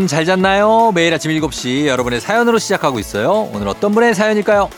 여러분 0.00 0.08
잘 0.08 0.24
잤나요? 0.24 0.92
매일 0.94 1.12
아침 1.12 1.30
7시 1.30 1.84
여러분의 1.84 2.22
사연으로 2.22 2.58
시작하고 2.58 2.98
있어요. 2.98 3.50
오늘 3.52 3.68
어떤 3.68 3.92
분의 3.92 4.14
사연일까요? 4.14 4.70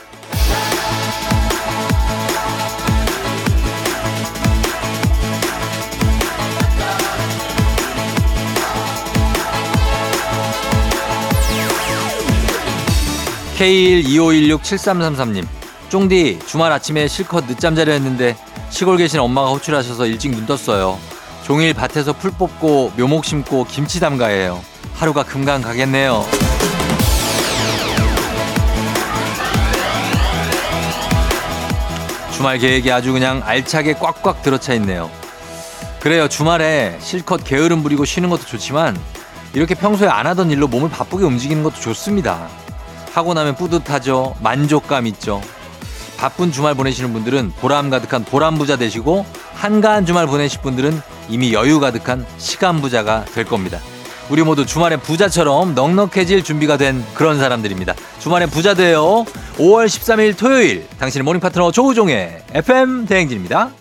K125167333님 13.59 15.47
쫑디 15.89 16.41
주말 16.47 16.73
아침에 16.73 17.07
실컷 17.07 17.45
늦잠 17.47 17.77
자려 17.77 17.93
했는데 17.93 18.37
시골 18.71 18.97
계신 18.97 19.21
엄마가 19.21 19.51
호출하셔서 19.51 20.07
일찍 20.07 20.33
눈 20.33 20.47
떴어요. 20.47 20.99
종일 21.43 21.75
밭에서 21.75 22.13
풀 22.13 22.31
뽑고 22.31 22.93
묘목 22.97 23.25
심고 23.25 23.65
김치 23.65 24.01
담가해요. 24.01 24.63
하루가 24.95 25.25
금방 25.25 25.61
가겠네요. 25.61 26.25
주말 32.35 32.59
계획이 32.59 32.91
아주 32.91 33.13
그냥 33.13 33.43
알차게 33.45 33.95
꽉꽉 33.95 34.43
들어차 34.43 34.75
있네요. 34.75 35.11
그래요. 36.01 36.29
주말에 36.29 36.97
실컷 37.01 37.45
게으름 37.45 37.83
부리고 37.83 38.05
쉬는 38.05 38.31
것도 38.31 38.45
좋지만 38.47 38.99
이렇게 39.53 39.75
평소에 39.75 40.09
안 40.09 40.27
하던 40.27 40.51
일로 40.51 40.67
몸을 40.67 40.91
바쁘게 40.91 41.25
움직이는 41.25 41.63
것도 41.63 41.77
좋습니다. 41.77 42.49
하고 43.13 43.35
나면 43.35 43.55
뿌듯하죠. 43.57 44.35
만족감 44.41 45.07
있죠. 45.09 45.43
바쁜 46.23 46.53
주말 46.53 46.77
보내시는 46.77 47.13
분들은 47.13 47.51
보람 47.59 47.91
가득한 47.91 48.25
보람 48.25 48.57
부자 48.57 48.77
되시고 48.77 49.27
한가한 49.55 50.07
주말 50.07 50.29
보내실 50.29 50.61
분들은 50.63 51.01
이미 51.29 51.53
여유 51.53 51.81
가득한 51.81 52.25
시간 52.39 52.81
부자가 52.81 53.25
될 53.25 53.45
겁니다. 53.45 53.81
우리 54.31 54.45
모두 54.45 54.65
주말에 54.65 54.99
부자처럼 54.99 55.75
넉넉해질 55.75 56.45
준비가 56.45 56.77
된 56.77 57.05
그런 57.15 57.41
사람들입니다. 57.41 57.95
주말에 58.21 58.47
부자 58.47 58.75
돼요. 58.75 59.25
5월 59.57 59.87
13일 59.87 60.39
토요일 60.39 60.87
당신의 61.01 61.25
morning 61.25 61.41
파트너 61.41 61.73
조우종의 61.73 62.45
FM 62.53 63.07
대행진입니다. 63.07 63.73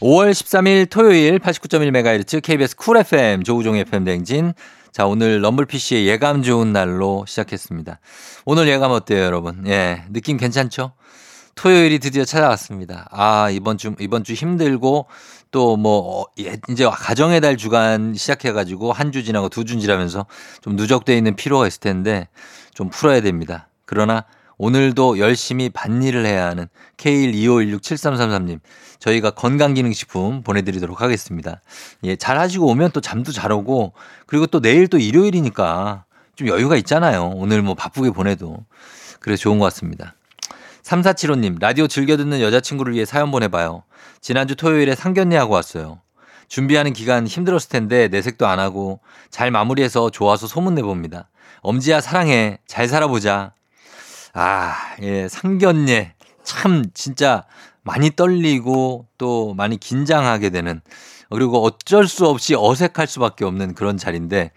5월 0.00 0.32
13일 0.32 0.90
토요일 0.90 1.38
89.1MHz 1.38 2.42
KBS 2.42 2.74
Cool 2.74 2.96
FM 2.96 3.44
조우종의 3.44 3.82
FM 3.82 4.02
대행진 4.02 4.52
자, 4.90 5.06
오늘 5.06 5.42
럼블피쉬의 5.44 6.06
예감 6.06 6.42
좋은 6.42 6.72
날로 6.72 7.24
시작했습니다. 7.26 7.98
오늘 8.44 8.68
예감 8.68 8.90
어때요, 8.90 9.24
여러분? 9.24 9.64
예, 9.66 10.04
느낌 10.12 10.36
괜찮죠? 10.36 10.92
토요일이 11.54 11.98
드디어 12.00 12.24
찾아왔습니다. 12.24 13.06
아, 13.10 13.48
이번 13.50 13.78
주, 13.78 13.94
이번 14.00 14.24
주 14.24 14.32
힘들고 14.32 15.06
또 15.50 15.76
뭐, 15.76 16.22
어, 16.22 16.24
예, 16.40 16.56
이제 16.68 16.84
가정의 16.88 17.40
달 17.40 17.56
주간 17.56 18.14
시작해가지고 18.14 18.92
한 18.92 19.12
주 19.12 19.22
지나고 19.22 19.48
두 19.48 19.64
주 19.64 19.78
지나면서 19.78 20.26
좀 20.62 20.74
누적되어 20.76 21.16
있는 21.16 21.36
피로가 21.36 21.66
있을 21.68 21.80
텐데 21.80 22.28
좀 22.74 22.90
풀어야 22.90 23.20
됩니다. 23.20 23.68
그러나 23.86 24.24
오늘도 24.58 25.18
열심히 25.18 25.68
밭일을 25.70 26.26
해야 26.26 26.46
하는 26.46 26.66
K125167333님. 26.96 28.58
저희가 28.98 29.30
건강기능식품 29.30 30.42
보내드리도록 30.42 31.00
하겠습니다. 31.02 31.60
예, 32.02 32.16
잘 32.16 32.38
하시고 32.38 32.66
오면 32.66 32.90
또 32.92 33.00
잠도 33.00 33.30
잘 33.32 33.52
오고 33.52 33.92
그리고 34.26 34.46
또 34.46 34.60
내일 34.60 34.88
또 34.88 34.98
일요일이니까 34.98 36.04
좀 36.34 36.48
여유가 36.48 36.76
있잖아요. 36.76 37.30
오늘 37.34 37.62
뭐 37.62 37.74
바쁘게 37.74 38.10
보내도. 38.10 38.58
그래서 39.20 39.42
좋은 39.42 39.58
것 39.60 39.66
같습니다. 39.66 40.14
3475님, 40.84 41.58
라디오 41.60 41.88
즐겨 41.88 42.16
듣는 42.16 42.40
여자친구를 42.40 42.94
위해 42.94 43.04
사연 43.04 43.30
보내봐요. 43.30 43.84
지난주 44.20 44.54
토요일에 44.54 44.94
상견례하고 44.94 45.54
왔어요. 45.54 46.00
준비하는 46.48 46.92
기간 46.92 47.26
힘들었을 47.26 47.70
텐데 47.70 48.08
내색도 48.08 48.46
안 48.46 48.58
하고 48.58 49.00
잘 49.30 49.50
마무리해서 49.50 50.10
좋아서 50.10 50.46
소문내봅니다. 50.46 51.30
엄지야 51.62 52.02
사랑해. 52.02 52.58
잘 52.66 52.86
살아보자. 52.86 53.54
아, 54.34 54.74
예, 55.00 55.26
상견례. 55.28 56.12
참, 56.42 56.84
진짜 56.92 57.44
많이 57.82 58.10
떨리고 58.10 59.06
또 59.16 59.54
많이 59.54 59.78
긴장하게 59.78 60.50
되는 60.50 60.82
그리고 61.30 61.64
어쩔 61.64 62.06
수 62.06 62.26
없이 62.26 62.54
어색할 62.54 63.06
수밖에 63.06 63.46
없는 63.46 63.74
그런 63.74 63.96
자리인데 63.96 64.52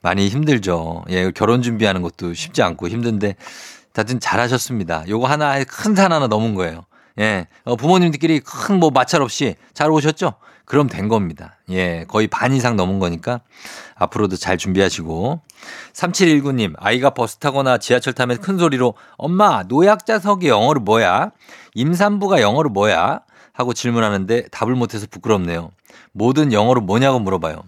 많이 0.00 0.28
힘들죠. 0.28 1.04
예, 1.10 1.30
결혼 1.32 1.60
준비하는 1.62 2.00
것도 2.00 2.32
쉽지 2.32 2.62
않고 2.62 2.88
힘든데 2.88 3.36
다들 3.96 4.20
잘하셨습니다. 4.20 5.04
요거 5.08 5.26
하나 5.26 5.62
큰 5.64 5.94
산 5.94 6.12
하나 6.12 6.26
넘은 6.26 6.54
거예요. 6.54 6.84
예, 7.18 7.46
어, 7.64 7.76
부모님들끼리 7.76 8.40
큰 8.40 8.78
뭐 8.78 8.90
마찰 8.90 9.22
없이 9.22 9.54
잘 9.72 9.90
오셨죠? 9.90 10.34
그럼 10.66 10.88
된 10.88 11.08
겁니다. 11.08 11.56
예, 11.70 12.04
거의 12.08 12.26
반 12.26 12.52
이상 12.52 12.76
넘은 12.76 12.98
거니까 12.98 13.40
앞으로도 13.94 14.36
잘 14.36 14.58
준비하시고. 14.58 15.40
3719님, 15.94 16.74
아이가 16.76 17.10
버스 17.10 17.36
타거나 17.38 17.78
지하철 17.78 18.12
타면 18.12 18.38
큰 18.38 18.58
소리로 18.58 18.94
엄마, 19.16 19.62
노약자석이 19.62 20.48
영어로 20.48 20.80
뭐야? 20.80 21.30
임산부가 21.74 22.42
영어로 22.42 22.68
뭐야? 22.70 23.20
하고 23.54 23.72
질문하는데 23.72 24.48
답을 24.48 24.74
못해서 24.74 25.06
부끄럽네요. 25.10 25.70
뭐든 26.12 26.52
영어로 26.52 26.82
뭐냐고 26.82 27.18
물어봐요. 27.20 27.62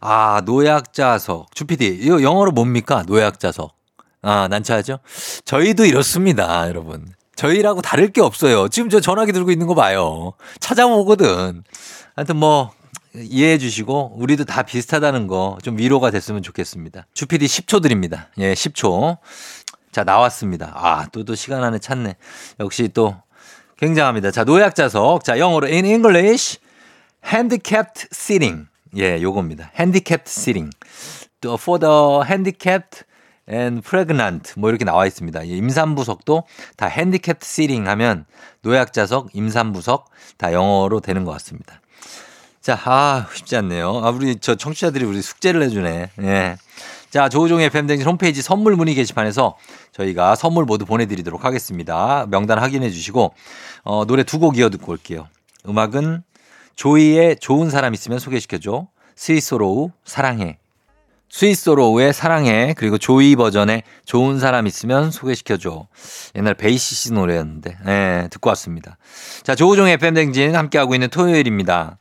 아, 0.00 0.42
노약자석. 0.44 1.52
주피디, 1.54 1.86
이거 1.86 2.22
영어로 2.22 2.52
뭡니까? 2.52 3.02
노약자석. 3.06 3.81
아, 4.22 4.46
난처하죠? 4.48 5.00
저희도 5.44 5.84
이렇습니다, 5.84 6.68
여러분. 6.68 7.06
저희라고 7.34 7.82
다를 7.82 8.12
게 8.12 8.20
없어요. 8.20 8.68
지금 8.68 8.88
저 8.88 9.00
전화기 9.00 9.32
들고 9.32 9.50
있는 9.50 9.66
거 9.66 9.74
봐요. 9.74 10.34
찾아보거든. 10.60 11.64
하여튼 12.14 12.36
뭐, 12.36 12.70
이해해 13.14 13.58
주시고, 13.58 14.14
우리도 14.16 14.44
다 14.44 14.62
비슷하다는 14.62 15.26
거 15.26 15.58
좀 15.62 15.76
위로가 15.78 16.10
됐으면 16.10 16.42
좋겠습니다. 16.42 17.06
주피디 17.14 17.46
10초 17.46 17.82
드립니다. 17.82 18.28
예, 18.38 18.54
10초. 18.54 19.18
자, 19.90 20.04
나왔습니다. 20.04 20.72
아, 20.74 21.06
또, 21.12 21.24
또 21.24 21.34
시간 21.34 21.64
안에 21.64 21.78
찾네. 21.78 22.14
역시 22.60 22.88
또 22.94 23.16
굉장합니다. 23.76 24.30
자, 24.30 24.44
노약자석. 24.44 25.24
자, 25.24 25.38
영어로 25.38 25.66
in 25.66 25.84
English, 25.84 26.58
handicapped 27.26 28.06
sitting. 28.12 28.66
예, 28.96 29.20
요겁니다. 29.20 29.72
handicapped 29.76 30.30
sitting. 30.30 30.70
for 31.58 31.80
the 31.80 32.24
handicapped 32.24 33.02
and 33.50 33.82
pregnant 33.88 34.54
뭐 34.58 34.70
이렇게 34.70 34.84
나와 34.84 35.06
있습니다. 35.06 35.42
임산부석도 35.42 36.44
다 36.76 36.86
handicapped 36.90 37.46
sitting 37.46 37.88
하면 37.88 38.24
노약자석, 38.62 39.30
임산부석 39.34 40.10
다 40.36 40.52
영어로 40.52 41.00
되는 41.00 41.24
것 41.24 41.32
같습니다. 41.32 41.80
자, 42.60 42.78
아, 42.84 43.26
쉽지 43.34 43.56
않네요. 43.56 44.02
아, 44.04 44.10
우리 44.10 44.36
저 44.36 44.54
청취자들이 44.54 45.04
우리 45.04 45.20
숙제를 45.20 45.62
해주네. 45.62 46.10
예. 46.20 46.56
자, 47.10 47.28
조우종의 47.28 47.70
팬댕진 47.70 48.06
홈페이지 48.06 48.40
선물 48.40 48.76
문의 48.76 48.94
게시판에서 48.94 49.56
저희가 49.90 50.36
선물 50.36 50.64
모두 50.64 50.86
보내드리도록 50.86 51.44
하겠습니다. 51.44 52.26
명단 52.30 52.58
확인해 52.58 52.88
주시고, 52.90 53.34
어, 53.82 54.04
노래 54.06 54.22
두 54.22 54.38
곡 54.38 54.56
이어 54.58 54.70
듣고 54.70 54.92
올게요. 54.92 55.26
음악은 55.68 56.22
조이의 56.76 57.36
좋은 57.40 57.68
사람 57.68 57.94
있으면 57.94 58.18
소개시켜줘. 58.20 58.86
스윗소로우 59.16 59.90
사랑해. 60.04 60.58
스윗소로우의 61.32 62.12
사랑해 62.12 62.74
그리고 62.76 62.98
조이 62.98 63.34
버전의 63.36 63.84
좋은 64.04 64.38
사람 64.38 64.66
있으면 64.66 65.10
소개시켜줘. 65.10 65.86
옛날 66.36 66.54
베이시스 66.54 67.14
노래였는데 67.14 67.78
네, 67.86 68.28
듣고 68.30 68.50
왔습니다. 68.50 68.98
자 69.42 69.54
조우종의 69.54 69.94
FM 69.94 70.03
대행진 70.03 70.54
함께하고 70.54 70.94
있는 70.94 71.08
토요일입니다. 71.08 71.98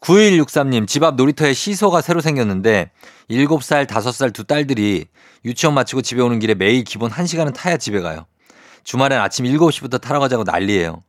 9163님 0.00 0.86
집 0.86 1.02
앞 1.02 1.16
놀이터에 1.16 1.54
시소가 1.54 2.02
새로 2.02 2.20
생겼는데 2.20 2.90
7살 3.30 3.86
5살 3.86 4.34
두 4.34 4.44
딸들이 4.44 5.06
유치원 5.46 5.74
마치고 5.74 6.02
집에 6.02 6.20
오는 6.20 6.38
길에 6.38 6.54
매일 6.54 6.84
기본 6.84 7.10
1시간은 7.10 7.54
타야 7.54 7.78
집에 7.78 8.00
가요. 8.00 8.26
주말엔 8.84 9.18
아침 9.18 9.46
7시부터 9.46 9.98
타러 10.00 10.20
가자고 10.20 10.44
난리예요. 10.44 11.02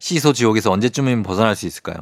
시소 0.00 0.32
지옥에서 0.32 0.72
언제쯤이면 0.72 1.22
벗어날 1.22 1.54
수 1.54 1.66
있을까요? 1.66 1.96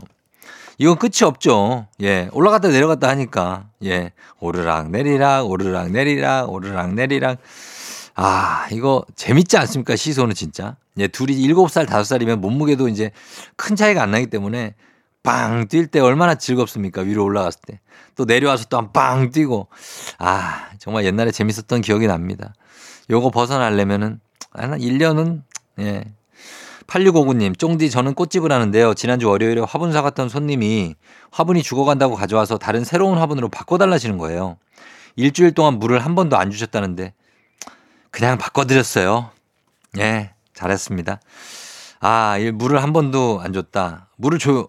이건 0.79 0.97
끝이 0.99 1.25
없죠. 1.25 1.87
예. 2.03 2.29
올라갔다 2.33 2.69
내려갔다 2.69 3.09
하니까. 3.09 3.69
예. 3.85 4.13
오르락 4.41 4.91
내리락, 4.91 5.49
오르락 5.49 5.91
내리락, 5.91 6.51
오르락 6.51 6.95
내리락. 6.95 7.39
아, 8.15 8.67
이거 8.73 9.05
재밌지 9.17 9.57
않습니까? 9.59 9.97
시소는 9.97 10.35
진짜. 10.35 10.77
예, 10.99 11.09
둘이 11.09 11.35
7살, 11.37 11.87
5살이면 11.87 12.37
몸무게도 12.41 12.89
이제 12.89 13.11
큰 13.57 13.77
차이가 13.77 14.03
안 14.03 14.11
나기 14.11 14.27
때문에 14.27 14.75
빵 15.23 15.67
뛸 15.69 15.91
때 15.91 16.01
얼마나 16.01 16.35
즐겁습니까? 16.35 17.03
위로 17.03 17.25
올라갔을 17.25 17.61
때. 17.67 17.81
또 18.17 18.25
내려와서 18.25 18.67
또 18.67 18.77
한 18.77 18.93
빵 18.93 19.31
뛰고. 19.31 19.69
아, 20.19 20.67
정말 20.79 21.05
옛날에 21.05 21.31
재밌었던 21.31 21.81
기억이 21.81 22.07
납니다. 22.07 22.53
요거 23.09 23.31
벗어나려면은, 23.31 24.21
한 24.53 24.79
1년은, 24.79 25.43
예, 25.81 26.05
8659님, 26.87 27.58
쫑디 27.58 27.90
저는 27.90 28.14
꽃집을 28.14 28.50
하는데요. 28.52 28.94
지난주 28.94 29.29
월요일에 29.29 29.62
화분 29.67 29.93
사갔던 29.93 30.29
손님이 30.29 30.94
화분이 31.31 31.62
죽어간다고 31.62 32.14
가져와서 32.17 32.58
다른 32.58 32.84
새로운 32.84 33.19
화분으로 33.19 33.49
바꿔달라시는 33.49 34.19
거예요. 34.19 34.56
일주일 35.17 35.52
동안 35.52 35.75
물을 35.79 35.99
한 35.99 36.14
번도 36.14 36.37
안 36.37 36.50
주셨다는데 36.50 37.14
그냥 38.11 38.38
바꿔드렸어요. 38.38 39.31
예, 39.99 40.32
잘했습니다. 40.55 41.20
아, 42.00 42.37
물을 42.55 42.82
한 42.82 42.93
번도 42.93 43.40
안 43.43 43.52
줬다. 43.52 44.08
물을 44.17 44.38
줘, 44.38 44.69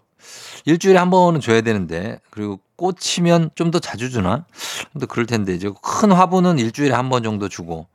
일주일에 0.66 0.98
한 0.98 1.10
번은 1.10 1.42
줘야 1.42 1.62
되는데, 1.62 2.20
그리고 2.30 2.60
꽂히면 2.76 3.52
좀 3.56 3.72
더 3.72 3.80
자주 3.80 4.10
주나? 4.12 4.46
또 5.00 5.08
그럴 5.08 5.26
텐데 5.26 5.54
이제 5.54 5.70
큰 5.82 6.12
화분은 6.12 6.60
일주일에 6.60 6.94
한 6.94 7.10
번 7.10 7.24
정도 7.24 7.50
주고 7.50 7.88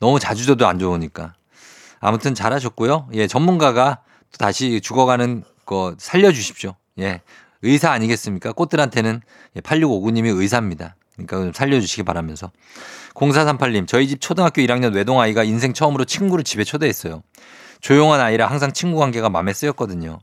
너무 0.00 0.18
자주 0.20 0.46
줘도 0.46 0.66
안 0.66 0.78
좋으니까. 0.78 1.34
아무튼 2.04 2.34
잘하셨고요. 2.34 3.08
예, 3.14 3.26
전문가가 3.26 4.00
또 4.30 4.36
다시 4.36 4.82
죽어가는 4.82 5.42
거 5.64 5.94
살려주십시오. 5.96 6.74
예. 6.98 7.22
의사 7.62 7.92
아니겠습니까? 7.92 8.52
꽃들한테는 8.52 9.22
8659님이 9.56 10.26
예, 10.26 10.30
의사입니다. 10.30 10.96
그러니까 11.16 11.52
살려주시기 11.56 12.02
바라면서. 12.02 12.52
0438님, 13.14 13.88
저희 13.88 14.06
집 14.06 14.20
초등학교 14.20 14.60
1학년 14.60 14.94
외동아이가 14.94 15.44
인생 15.44 15.72
처음으로 15.72 16.04
친구를 16.04 16.44
집에 16.44 16.62
초대했어요. 16.62 17.22
조용한 17.80 18.20
아이라 18.20 18.48
항상 18.48 18.72
친구 18.72 18.98
관계가 18.98 19.30
마음에 19.30 19.54
쓰였거든요. 19.54 20.18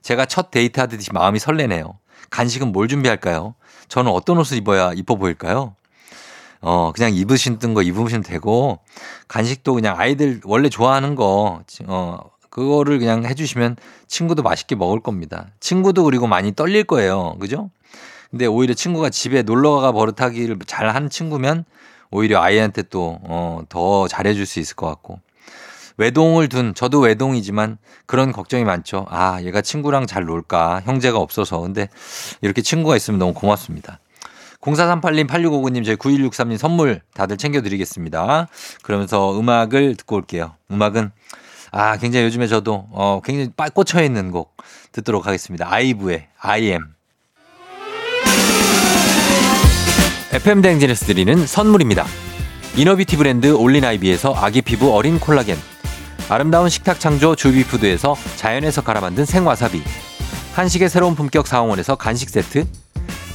제가 0.00 0.24
첫 0.24 0.50
데이트하듯이 0.50 1.12
마음이 1.12 1.38
설레네요. 1.40 1.98
간식은 2.30 2.72
뭘 2.72 2.88
준비할까요? 2.88 3.54
저는 3.88 4.10
어떤 4.10 4.38
옷을 4.38 4.56
입어야 4.56 4.94
이뻐 4.94 5.16
보일까요? 5.16 5.74
어, 6.60 6.92
그냥 6.94 7.14
입으신 7.14 7.58
거 7.74 7.82
입으시면 7.82 8.22
되고, 8.22 8.80
간식도 9.28 9.74
그냥 9.74 9.98
아이들 9.98 10.40
원래 10.44 10.68
좋아하는 10.68 11.14
거, 11.14 11.62
어, 11.86 12.18
그거를 12.50 12.98
그냥 12.98 13.24
해주시면 13.24 13.76
친구도 14.06 14.42
맛있게 14.42 14.74
먹을 14.74 15.00
겁니다. 15.00 15.46
친구도 15.60 16.04
그리고 16.04 16.26
많이 16.26 16.54
떨릴 16.54 16.84
거예요. 16.84 17.36
그죠? 17.38 17.70
근데 18.30 18.46
오히려 18.46 18.74
친구가 18.74 19.10
집에 19.10 19.42
놀러가 19.42 19.92
버릇하기를 19.92 20.58
잘 20.66 20.88
하는 20.94 21.08
친구면 21.08 21.64
오히려 22.10 22.40
아이한테 22.40 22.82
또, 22.82 23.18
어, 23.22 23.62
더 23.68 24.08
잘해줄 24.08 24.46
수 24.46 24.60
있을 24.60 24.76
것 24.76 24.86
같고. 24.86 25.20
외동을 25.98 26.48
둔, 26.48 26.74
저도 26.74 27.00
외동이지만 27.00 27.76
그런 28.06 28.32
걱정이 28.32 28.64
많죠. 28.64 29.06
아, 29.10 29.42
얘가 29.42 29.60
친구랑 29.60 30.06
잘 30.06 30.24
놀까? 30.24 30.82
형제가 30.84 31.18
없어서. 31.18 31.60
근데 31.60 31.88
이렇게 32.40 32.62
친구가 32.62 32.96
있으면 32.96 33.18
너무 33.18 33.34
고맙습니다. 33.34 33.98
0438님, 34.60 35.28
8659님, 35.28 35.84
저희 35.84 35.96
9163님 35.96 36.58
선물 36.58 37.00
다들 37.14 37.36
챙겨드리겠습니다. 37.36 38.48
그러면서 38.82 39.38
음악을 39.38 39.96
듣고 39.96 40.16
올게요. 40.16 40.54
음악은 40.70 41.12
아, 41.70 41.96
굉장히 41.98 42.26
요즘에 42.26 42.46
저도 42.46 42.88
어, 42.90 43.20
굉장히 43.24 43.50
꽂혀 43.72 44.02
있는 44.02 44.30
곡 44.30 44.56
듣도록 44.92 45.26
하겠습니다. 45.26 45.70
아이브의 45.70 46.28
I 46.40 46.62
am. 46.62 46.94
FM 50.32 50.62
대행진에서 50.62 51.06
드리는 51.06 51.46
선물입니다. 51.46 52.04
이너비티 52.76 53.16
브랜드 53.16 53.52
올린아이비에서 53.52 54.34
아기 54.34 54.62
피부 54.62 54.94
어린 54.94 55.18
콜라겐. 55.18 55.56
아름다운 56.28 56.68
식탁 56.68 57.00
창조 57.00 57.34
주비푸드에서 57.34 58.14
자연에서 58.36 58.82
갈아 58.82 59.00
만든 59.00 59.24
생와사비. 59.24 59.82
한식의 60.54 60.88
새로운 60.88 61.14
품격 61.14 61.46
사홍원에서 61.46 61.96
간식 61.96 62.28
세트. 62.30 62.66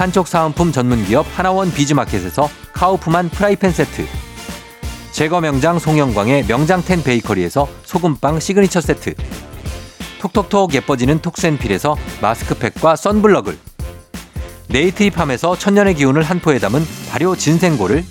판촉 0.00 0.28
사은품 0.28 0.72
전문기업 0.72 1.26
하나원 1.36 1.70
비즈마켓에서 1.70 2.48
카우프만 2.72 3.28
프라이팬 3.28 3.70
세트. 3.70 4.06
제과 5.12 5.42
명장 5.42 5.78
송영광의 5.78 6.46
명장텐 6.48 7.02
베이커리에서 7.02 7.68
소금빵 7.84 8.40
시그니처 8.40 8.80
세트. 8.80 9.12
톡톡톡 10.22 10.72
예뻐지는 10.72 11.20
톡센필에서 11.20 11.98
마스크팩과 12.22 12.96
썬블럭을. 12.96 13.58
네이트리팜에서 14.68 15.58
천년의 15.58 15.96
기운을 15.96 16.22
한 16.22 16.40
포에 16.40 16.58
담은 16.58 16.82
발효 17.10 17.36
진생고를. 17.36 18.02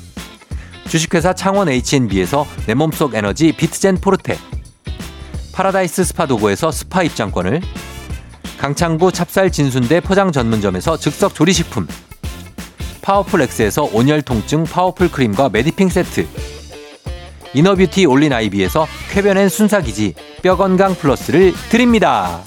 주식회사 0.88 1.34
창원 1.34 1.70
H&B에서 1.70 2.46
내 2.68 2.76
몸속 2.76 3.16
에너지 3.16 3.52
비트젠 3.52 3.96
포르테. 3.96 4.38
파라다이스 5.54 6.04
스파 6.04 6.28
도구에서 6.28 6.72
스파 6.72 7.02
입장권을 7.02 7.62
강창구 8.60 9.14
찹쌀 9.14 9.52
진순대 9.52 10.02
포장 10.02 10.34
전문점에서 10.34 10.98
즉석 10.98 11.34
조리식품 11.34 11.88
파워풀 13.02 13.42
엑스에서 13.44 13.84
온열 13.94 14.22
통증 14.22 14.66
파워풀 14.66 15.10
크림과 15.12 15.50
메디핑 15.50 15.88
세트 15.88 16.28
inner 17.54 17.77
beauty 17.77 18.06
올린 18.06 18.34
아이비에서 18.34 18.86
쾌변엔 19.12 19.48
순사기지 19.48 20.14
뼈 20.44 20.58
건강 20.58 20.94
플러스를 20.94 21.54
드립니다. 21.70 22.42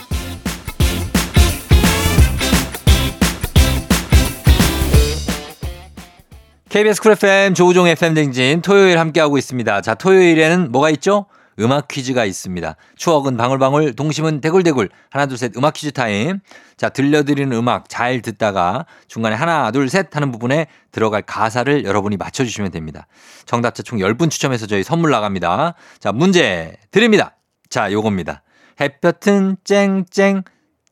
KBS 6.69 7.02
쿨 7.02 7.12
FM 7.12 7.54
조우종 7.54 7.88
FM대행진 7.88 8.62
토요일 8.62 8.98
함께하고 8.98 9.36
있습니다. 9.38 9.81
자, 9.81 9.94
토요일에는 9.94 10.72
뭐가 10.72 10.90
있죠? 10.90 11.26
음악 11.62 11.88
퀴즈가 11.88 12.24
있습니다. 12.24 12.76
추억은 12.96 13.36
방울방울, 13.36 13.94
동심은 13.94 14.40
대굴대굴. 14.40 14.90
하나, 15.10 15.26
둘, 15.26 15.38
셋, 15.38 15.56
음악 15.56 15.74
퀴즈 15.74 15.92
타임. 15.92 16.40
자, 16.76 16.88
들려드리는 16.88 17.56
음악 17.56 17.88
잘 17.88 18.20
듣다가 18.20 18.86
중간에 19.08 19.36
하나, 19.36 19.70
둘, 19.70 19.88
셋 19.88 20.14
하는 20.14 20.32
부분에 20.32 20.66
들어갈 20.90 21.22
가사를 21.22 21.84
여러분이 21.84 22.16
맞춰주시면 22.16 22.70
됩니다. 22.70 23.06
정답자 23.46 23.82
총 23.82 23.98
10분 23.98 24.31
추첨해서 24.31 24.66
저희 24.66 24.82
선물 24.82 25.10
나갑니다. 25.10 25.74
자, 25.98 26.12
문제 26.12 26.76
드립니다. 26.90 27.36
자, 27.70 27.90
요겁니다. 27.92 28.42
햇볕은 28.81 29.56
쨍쨍, 29.64 30.42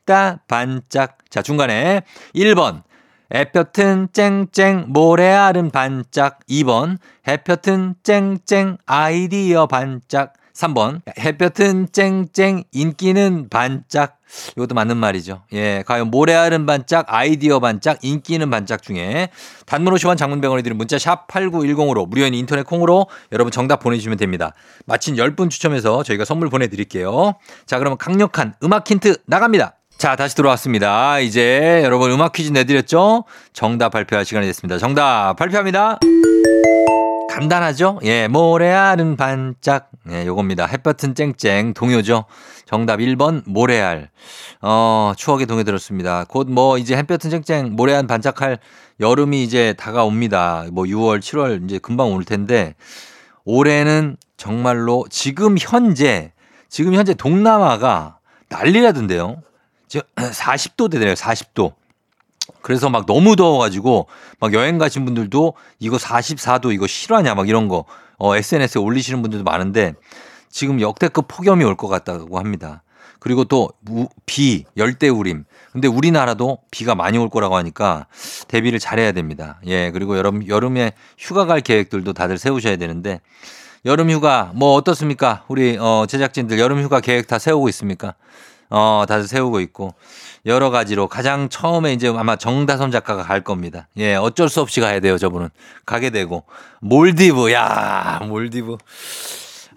따, 0.04 0.38
반짝. 0.48 1.18
자, 1.28 1.42
중간에 1.42 2.02
1번. 2.34 2.82
햇볕은 3.32 4.08
쨍쨍 4.12 4.86
모래알은 4.88 5.70
반짝 5.70 6.40
2번 6.48 6.98
햇볕은 7.28 7.94
쨍쨍 8.02 8.78
아이디어 8.86 9.66
반짝 9.66 10.32
3번. 10.60 11.00
햇볕은 11.18 11.88
쨍쨍, 11.92 12.64
인기는 12.72 13.48
반짝. 13.48 14.18
이것도 14.56 14.74
맞는 14.74 14.96
말이죠. 14.96 15.42
예. 15.52 15.82
과연 15.86 16.10
모래알은 16.10 16.66
반짝, 16.66 17.06
아이디어 17.08 17.58
반짝, 17.58 17.98
인기는 18.02 18.48
반짝 18.48 18.82
중에 18.82 19.30
단문 19.66 19.94
50원 19.94 20.16
장문병원에 20.16 20.62
드린 20.62 20.78
문자 20.78 20.98
샵 20.98 21.26
8910으로 21.28 22.08
무료인 22.08 22.34
인터넷 22.34 22.64
콩으로 22.64 23.06
여러분 23.32 23.50
정답 23.50 23.80
보내주시면 23.80 24.18
됩니다. 24.18 24.52
마친 24.86 25.16
10분 25.16 25.50
추첨해서 25.50 26.02
저희가 26.02 26.24
선물 26.24 26.48
보내드릴게요. 26.48 27.34
자, 27.66 27.78
그러면 27.78 27.98
강력한 27.98 28.54
음악 28.62 28.88
힌트 28.88 29.16
나갑니다. 29.26 29.74
자, 29.98 30.16
다시 30.16 30.34
돌아왔습니다. 30.34 31.18
이제 31.18 31.82
여러분 31.84 32.10
음악 32.10 32.32
퀴즈 32.32 32.52
내드렸죠? 32.52 33.24
정답 33.52 33.90
발표할 33.90 34.24
시간이 34.24 34.46
됐습니다. 34.46 34.78
정답 34.78 35.34
발표합니다. 35.36 35.98
간단하죠? 37.30 38.00
예, 38.02 38.26
모래알은 38.28 39.16
반짝. 39.16 39.90
예, 40.10 40.26
요겁니다. 40.26 40.66
햇볕은 40.66 41.14
쨍쨍. 41.14 41.74
동요죠. 41.74 42.24
정답 42.66 42.98
1번 42.98 43.42
모래알. 43.46 44.10
어, 44.60 45.12
추억의 45.16 45.46
동요 45.46 45.62
들었습니다. 45.62 46.24
곧 46.24 46.48
뭐 46.50 46.76
이제 46.76 46.96
햇볕은 46.96 47.30
쨍쨍 47.30 47.76
모래알 47.76 48.06
반짝할 48.06 48.58
여름이 48.98 49.44
이제 49.44 49.74
다가옵니다. 49.74 50.66
뭐 50.72 50.84
6월, 50.84 51.20
7월 51.20 51.64
이제 51.64 51.78
금방 51.78 52.12
올 52.12 52.24
텐데 52.24 52.74
올해는 53.44 54.16
정말로 54.36 55.06
지금 55.08 55.56
현재 55.58 56.32
지금 56.68 56.94
현재 56.94 57.14
동남아가 57.14 58.18
난리라던데요. 58.48 59.42
지금 59.88 60.06
40도 60.16 60.90
되네요. 60.90 61.14
40도. 61.14 61.74
그래서 62.62 62.90
막 62.90 63.06
너무 63.06 63.36
더워가지고 63.36 64.06
막 64.38 64.52
여행 64.52 64.78
가신 64.78 65.04
분들도 65.04 65.54
이거 65.78 65.96
44도 65.96 66.72
이거 66.72 66.86
실화냐 66.86 67.34
막 67.34 67.48
이런 67.48 67.68
거 67.68 67.84
어, 68.18 68.36
SNS에 68.36 68.80
올리시는 68.80 69.22
분들도 69.22 69.44
많은데 69.44 69.94
지금 70.50 70.80
역대급 70.80 71.26
폭염이 71.28 71.64
올 71.64 71.76
것 71.76 71.88
같다고 71.88 72.38
합니다. 72.38 72.82
그리고 73.18 73.44
또 73.44 73.70
비, 74.24 74.64
열대우림. 74.78 75.44
근데 75.72 75.88
우리나라도 75.88 76.58
비가 76.70 76.94
많이 76.94 77.18
올 77.18 77.28
거라고 77.28 77.54
하니까 77.56 78.06
대비를 78.48 78.78
잘해야 78.78 79.12
됩니다. 79.12 79.60
예, 79.66 79.90
그리고 79.90 80.16
여름, 80.16 80.48
여름에 80.48 80.92
휴가 81.18 81.44
갈 81.44 81.60
계획들도 81.60 82.14
다들 82.14 82.38
세우셔야 82.38 82.76
되는데 82.76 83.20
여름 83.84 84.10
휴가 84.10 84.52
뭐 84.54 84.74
어떻습니까? 84.74 85.44
우리 85.48 85.76
어, 85.78 86.06
제작진들 86.08 86.58
여름 86.58 86.82
휴가 86.82 87.00
계획 87.00 87.26
다 87.26 87.38
세우고 87.38 87.68
있습니까? 87.68 88.14
어, 88.70 89.04
다들 89.08 89.26
세우고 89.28 89.60
있고 89.60 89.94
여러 90.46 90.70
가지로 90.70 91.08
가장 91.08 91.48
처음에 91.48 91.92
이제 91.92 92.08
아마 92.08 92.36
정다선 92.36 92.90
작가가 92.90 93.22
갈 93.22 93.42
겁니다. 93.42 93.88
예, 93.98 94.14
어쩔 94.14 94.48
수 94.48 94.60
없이 94.60 94.80
가야 94.80 95.00
돼요, 95.00 95.18
저분은. 95.18 95.48
가게 95.84 96.10
되고. 96.10 96.44
몰디브, 96.80 97.52
야, 97.52 98.20
몰디브. 98.26 98.76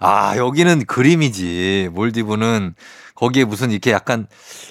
아, 0.00 0.36
여기는 0.36 0.86
그림이지. 0.86 1.90
몰디브는 1.92 2.74
거기에 3.14 3.44
무슨 3.44 3.70
이렇게 3.70 3.90
약간 3.92 4.26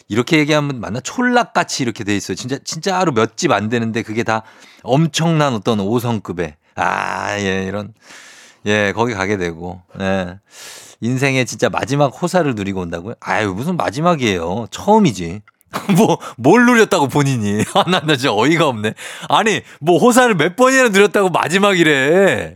이렇게 0.07 0.37
얘기하면 0.39 0.79
맞나? 0.79 0.99
촌락같이 0.99 1.83
이렇게 1.83 2.03
돼 2.03 2.15
있어요. 2.15 2.35
진짜, 2.35 2.57
진짜로 2.63 3.11
몇 3.13 3.35
집 3.37 3.51
안 3.51 3.69
되는데 3.69 4.01
그게 4.03 4.23
다 4.23 4.43
엄청난 4.83 5.53
어떤 5.53 5.79
5성급의. 5.79 6.53
아, 6.75 7.37
예, 7.39 7.63
이런. 7.67 7.93
예, 8.65 8.93
거기 8.95 9.13
가게 9.13 9.37
되고. 9.37 9.81
예. 9.99 10.39
인생의 11.03 11.45
진짜 11.45 11.69
마지막 11.69 12.07
호사를 12.07 12.55
누리고 12.55 12.79
온다고요? 12.79 13.15
아유, 13.19 13.53
무슨 13.53 13.75
마지막이에요. 13.75 14.67
처음이지. 14.71 15.41
뭐, 15.97 16.17
뭘 16.37 16.65
누렸다고 16.65 17.09
본인이. 17.09 17.61
아, 17.75 17.83
나, 17.89 17.99
나 17.99 18.15
진짜 18.15 18.33
어이가 18.33 18.67
없네. 18.67 18.93
아니, 19.27 19.61
뭐 19.81 19.99
호사를 19.99 20.33
몇 20.35 20.55
번이나 20.55 20.89
누렸다고 20.89 21.29
마지막이래. 21.29 22.55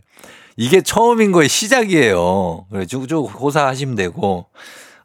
이게 0.56 0.82
처음인 0.82 1.34
거의 1.34 1.50
시작이에요. 1.50 2.68
그래, 2.72 2.86
쭉쭉 2.86 3.38
호사 3.38 3.68
하시면 3.68 3.96
되고. 3.96 4.46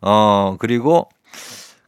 어, 0.01 0.57
그리고, 0.61 1.09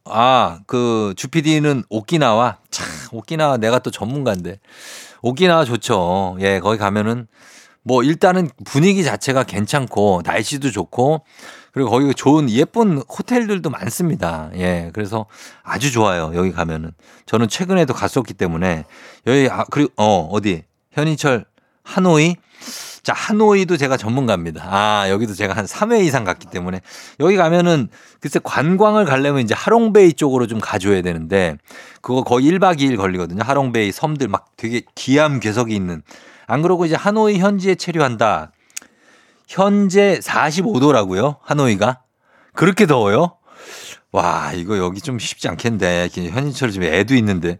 아, 0.03 0.59
그, 0.67 1.13
주피디는 1.15 1.85
오키나와. 1.89 2.57
참, 2.69 2.85
오키나와 3.13 3.57
내가 3.57 3.79
또 3.79 3.91
전문가인데. 3.91 4.59
오키나와 5.21 5.63
좋죠. 5.63 6.35
예, 6.41 6.59
거기 6.59 6.77
가면은 6.77 7.27
뭐 7.85 8.03
일단은 8.03 8.49
분위기 8.65 9.03
자체가 9.03 9.43
괜찮고 9.43 10.23
날씨도 10.25 10.71
좋고 10.71 11.23
그리고 11.71 11.91
거기 11.91 12.13
좋은 12.15 12.49
예쁜 12.49 12.97
호텔들도 12.97 13.69
많습니다. 13.69 14.49
예. 14.55 14.89
그래서 14.91 15.27
아주 15.61 15.91
좋아요. 15.91 16.31
여기 16.33 16.51
가면은. 16.51 16.91
저는 17.27 17.47
최근에도 17.47 17.93
갔었기 17.93 18.33
때문에 18.33 18.85
여기 19.27 19.47
아 19.49 19.65
그리고 19.69 19.91
어 19.97 20.27
어디 20.31 20.63
현인철 20.91 21.45
하노이 21.83 22.37
자, 23.03 23.13
하노이도 23.13 23.77
제가 23.77 23.97
전문가입니다. 23.97 24.63
아, 24.67 25.11
여기도 25.11 25.35
제가 25.35 25.53
한 25.53 25.65
3회 25.65 26.03
이상 26.03 26.23
갔기 26.23 26.47
때문에 26.47 26.81
여기 27.19 27.35
가면은 27.35 27.87
글쎄 28.19 28.39
관광을 28.43 29.05
가려면 29.05 29.43
이제 29.43 29.53
하롱베이 29.53 30.13
쪽으로 30.13 30.47
좀 30.47 30.59
가줘야 30.59 31.03
되는데 31.03 31.55
그거 32.01 32.23
거의 32.23 32.47
1박 32.47 32.79
2일 32.79 32.97
걸리거든요. 32.97 33.43
하롱베이 33.43 33.91
섬들 33.91 34.27
막 34.27 34.47
되게 34.57 34.81
기암 34.95 35.39
괴석이 35.39 35.75
있는 35.75 36.01
안 36.47 36.61
그러고 36.61 36.85
이제 36.85 36.95
하노이 36.95 37.39
현지에 37.39 37.75
체류한다. 37.75 38.51
현재 39.47 40.19
45도라고요? 40.21 41.37
하노이가? 41.41 42.01
그렇게 42.53 42.85
더워요? 42.85 43.37
와, 44.11 44.53
이거 44.53 44.77
여기 44.77 45.01
좀 45.01 45.19
쉽지 45.19 45.47
않겠는데. 45.49 46.09
현인철 46.13 46.71
집에 46.71 46.99
애도 46.99 47.15
있는데. 47.15 47.59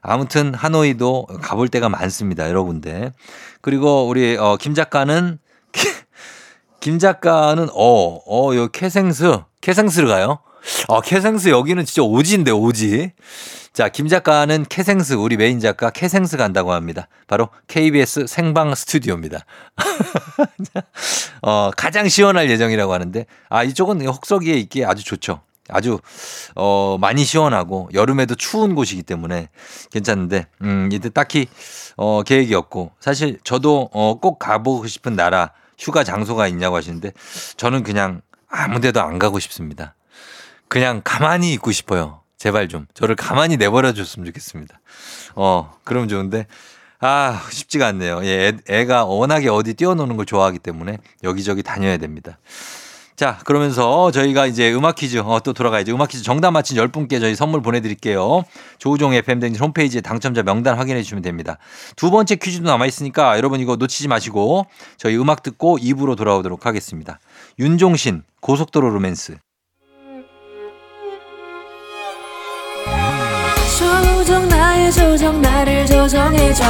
아무튼 0.00 0.54
하노이도 0.54 1.26
가볼 1.42 1.68
때가 1.68 1.88
많습니다. 1.88 2.48
여러 2.48 2.62
군데. 2.62 3.12
그리고 3.60 4.08
우리 4.08 4.36
어, 4.36 4.56
김 4.58 4.74
작가는 4.74 5.38
김 6.80 6.98
작가는 6.98 7.68
어, 7.74 8.20
어, 8.26 8.54
요 8.56 8.68
캐생스, 8.68 9.40
캐생스를 9.60 10.08
가요? 10.08 10.38
어, 10.88 11.00
캐생스 11.00 11.48
여기는 11.48 11.84
진짜 11.84 12.02
오지인데 12.02 12.50
오지. 12.50 13.12
자, 13.72 13.88
김 13.88 14.08
작가는 14.08 14.64
캐생스, 14.68 15.14
우리 15.14 15.36
메인 15.36 15.60
작가 15.60 15.90
캐생스 15.90 16.36
간다고 16.36 16.72
합니다. 16.72 17.06
바로 17.28 17.48
KBS 17.68 18.26
생방 18.26 18.74
스튜디오입니다. 18.74 19.44
어, 21.42 21.70
가장 21.76 22.08
시원할 22.08 22.50
예정이라고 22.50 22.92
하는데, 22.92 23.26
아, 23.48 23.62
이쪽은 23.62 24.04
혹서기에 24.04 24.54
있기에 24.54 24.84
아주 24.84 25.04
좋죠. 25.04 25.42
아주, 25.68 26.00
어, 26.56 26.98
많이 27.00 27.22
시원하고, 27.24 27.88
여름에도 27.94 28.34
추운 28.34 28.74
곳이기 28.74 29.04
때문에 29.04 29.48
괜찮은데, 29.92 30.46
음, 30.62 30.88
이때 30.92 31.08
딱히, 31.08 31.46
어, 31.96 32.24
계획이 32.24 32.54
없고, 32.54 32.90
사실 32.98 33.38
저도, 33.44 33.88
어, 33.92 34.18
꼭 34.18 34.40
가보고 34.40 34.88
싶은 34.88 35.14
나라, 35.14 35.52
휴가 35.78 36.02
장소가 36.02 36.48
있냐고 36.48 36.74
하시는데, 36.74 37.12
저는 37.56 37.84
그냥 37.84 38.20
아무 38.48 38.80
데도 38.80 39.00
안 39.00 39.20
가고 39.20 39.38
싶습니다. 39.38 39.94
그냥 40.70 41.02
가만히 41.02 41.52
있고 41.54 41.72
싶어요. 41.72 42.20
제발 42.38 42.68
좀 42.68 42.86
저를 42.94 43.16
가만히 43.16 43.56
내버려 43.56 43.92
줬으면 43.92 44.24
좋겠습니다. 44.26 44.80
어, 45.34 45.72
그럼 45.82 46.06
좋은데 46.06 46.46
아, 47.00 47.42
쉽지가 47.50 47.88
않네요. 47.88 48.24
예, 48.24 48.52
애, 48.68 48.84
가 48.86 49.04
워낙에 49.04 49.48
어디 49.48 49.74
뛰어노는 49.74 50.16
걸 50.16 50.26
좋아하기 50.26 50.60
때문에 50.60 50.98
여기저기 51.24 51.64
다녀야 51.64 51.96
됩니다. 51.96 52.38
자, 53.16 53.38
그러면서 53.44 54.12
저희가 54.12 54.46
이제 54.46 54.72
음악 54.72 54.94
퀴즈, 54.94 55.18
어, 55.18 55.40
또 55.40 55.52
돌아가야죠. 55.52 55.92
음악 55.92 56.08
퀴즈 56.08 56.22
정답 56.22 56.52
맞힌 56.52 56.76
10분께 56.76 57.20
저희 57.20 57.34
선물 57.34 57.62
보내드릴게요. 57.62 58.44
조우종 58.78 59.12
FM댕 59.12 59.56
홈페이지에 59.56 60.00
당첨자 60.00 60.44
명단 60.44 60.78
확인해 60.78 61.02
주시면 61.02 61.22
됩니다. 61.22 61.58
두 61.96 62.12
번째 62.12 62.36
퀴즈도 62.36 62.64
남아있으니까 62.68 63.36
여러분 63.36 63.58
이거 63.58 63.74
놓치지 63.74 64.06
마시고 64.06 64.66
저희 64.96 65.16
음악 65.18 65.42
듣고 65.42 65.78
2부로 65.78 66.16
돌아오도록 66.16 66.64
하겠습니다. 66.64 67.18
윤종신, 67.58 68.22
고속도로 68.40 68.88
로맨스. 68.88 69.36
조정 74.30 74.48
나의 74.48 74.92
조정 74.92 75.42
나를 75.42 75.86
조정해줘. 75.86 76.64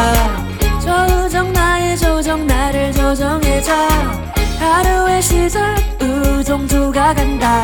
조정 0.81 1.53
나의 1.53 1.99
조정 1.99 2.47
나를 2.47 2.91
조정해줘. 2.91 3.71
하루의 4.59 5.21
시절 5.21 5.77
우정조가 6.01 7.13
간다. 7.13 7.63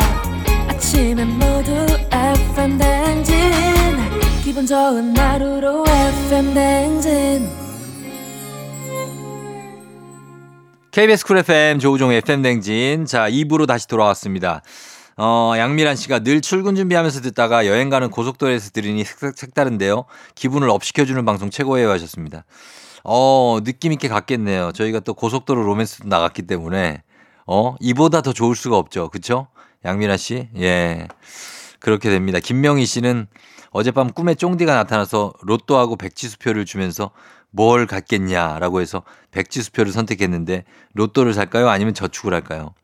아침엔 0.68 1.26
모두 1.38 1.70
FM 2.12 2.76
댕진. 2.76 3.34
기분 4.44 4.66
좋은 4.66 5.16
하루로 5.16 5.82
FM 5.88 6.52
댕진. 6.52 7.48
KBS 10.90 11.24
쿨 11.24 11.38
FM 11.38 11.78
조우종의 11.78 12.18
FM 12.18 12.42
댕진. 12.42 13.06
자 13.06 13.30
2부로 13.30 13.66
다시 13.66 13.88
돌아왔습니다. 13.88 14.60
어, 15.18 15.54
양미란 15.56 15.96
씨가 15.96 16.18
늘 16.18 16.42
출근 16.42 16.76
준비하면서 16.76 17.22
듣다가 17.22 17.66
여행 17.66 17.88
가는 17.88 18.10
고속도로에서 18.10 18.70
들으니 18.70 19.02
색, 19.04 19.54
다른데요 19.54 20.04
기분을 20.34 20.68
업시켜주는 20.68 21.24
방송 21.24 21.48
최고예요 21.48 21.90
하셨습니다. 21.90 22.44
어, 23.02 23.58
느낌 23.64 23.92
있게 23.92 24.08
갔겠네요. 24.08 24.72
저희가 24.72 25.00
또 25.00 25.14
고속도로 25.14 25.62
로맨스도 25.62 26.08
나갔기 26.08 26.42
때문에 26.42 27.02
어, 27.46 27.76
이보다 27.80 28.20
더 28.20 28.32
좋을 28.34 28.54
수가 28.56 28.76
없죠. 28.76 29.08
그쵸? 29.08 29.46
양미란 29.86 30.18
씨? 30.18 30.48
예. 30.58 31.08
그렇게 31.78 32.10
됩니다. 32.10 32.38
김명희 32.38 32.84
씨는 32.84 33.26
어젯밤 33.70 34.10
꿈에 34.10 34.34
쫑디가 34.34 34.74
나타나서 34.74 35.32
로또하고 35.42 35.96
백지수표를 35.96 36.66
주면서 36.66 37.10
뭘 37.50 37.86
갖겠냐라고 37.86 38.80
해서 38.80 39.02
백지수표를 39.30 39.92
선택했는데 39.92 40.64
로또를 40.94 41.32
살까요? 41.32 41.70
아니면 41.70 41.94
저축을 41.94 42.34
할까요? 42.34 42.74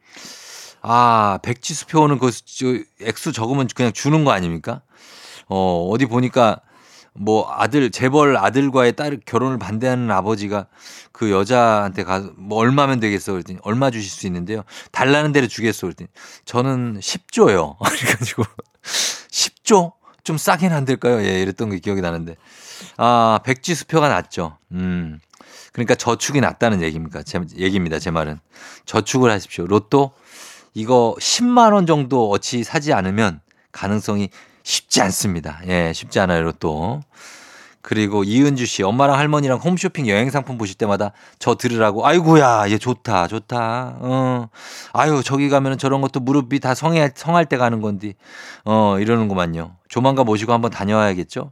아, 0.83 1.39
백지수표는 1.43 2.19
그 2.19 2.31
액수 3.01 3.33
적으면 3.33 3.69
그냥 3.75 3.93
주는 3.93 4.25
거 4.25 4.33
아닙니까? 4.33 4.83
어, 5.49 5.89
어디 5.91 6.07
보니까 6.07 6.61
뭐 7.15 7.51
아들 7.53 7.91
재벌 7.91 8.37
아들과의 8.37 8.95
딸 8.95 9.21
결혼을 9.25 9.59
반대하는 9.59 10.11
아버지가 10.11 10.67
그 11.13 11.31
여자한테 11.31 12.05
가서 12.05 12.33
뭐 12.37 12.59
얼마면 12.59 13.01
되겠어 13.01 13.33
그랬더니 13.33 13.59
얼마 13.63 13.91
주실 13.91 14.11
수 14.11 14.27
있는데요. 14.27 14.65
달라는 14.91 15.33
대로 15.33 15.47
주겠어 15.47 15.87
그랬더니 15.87 16.09
저는 16.47 17.01
10조요. 17.01 17.77
그래가지고 17.85 18.45
10조 18.83 19.93
좀 20.25 20.39
싸긴 20.39 20.73
안 20.73 20.85
될까요? 20.85 21.23
예, 21.23 21.43
이랬던 21.43 21.71
게 21.71 21.79
기억이 21.79 22.01
나는데 22.01 22.37
아 22.97 23.41
백지 23.45 23.75
수표가 23.75 24.09
낫죠. 24.09 24.57
음. 24.73 25.21
그러니까 25.73 25.95
저축이 25.95 26.41
낫다는 26.41 26.83
얘기입니까? 26.83 27.23
제 27.23 27.41
얘기입니다. 27.57 27.99
제 27.99 28.11
말은 28.11 28.39
저축을 28.87 29.31
하십시오. 29.31 29.67
로또 29.67 30.13
이거 30.75 31.15
10만 31.19 31.73
원 31.73 31.87
정도 31.87 32.31
어치 32.31 32.65
사지 32.65 32.93
않으면 32.93 33.41
가능성이 33.73 34.31
쉽지 34.63 35.03
않습니다. 35.03 35.61
예, 35.67 35.93
쉽지 35.93 36.21
않아요, 36.21 36.43
로또. 36.43 37.01
그리고 37.83 38.23
이은주 38.23 38.65
씨, 38.65 38.85
엄마랑 38.85 39.19
할머니랑 39.19 39.59
홈쇼핑 39.59 40.07
여행 40.07 40.31
상품 40.31 40.57
보실 40.57 40.77
때마다 40.77 41.11
저 41.41 41.57
들으라고, 41.57 42.07
아이고야, 42.07 42.71
얘 42.71 42.79
좋다, 42.79 43.27
좋다. 43.27 43.97
어, 43.99 44.49
아유, 44.93 45.21
저기 45.25 45.49
가면은 45.49 45.79
저런 45.79 46.01
것도 46.01 46.21
무릎이 46.21 46.61
다 46.61 46.75
성해, 46.75 47.11
성할 47.17 47.47
때 47.47 47.57
가는 47.57 47.81
건데, 47.81 48.15
어, 48.65 48.99
이러는구만요. 49.01 49.77
조만간 49.89 50.27
모시고 50.27 50.53
한번 50.53 50.71
다녀와야겠죠? 50.71 51.51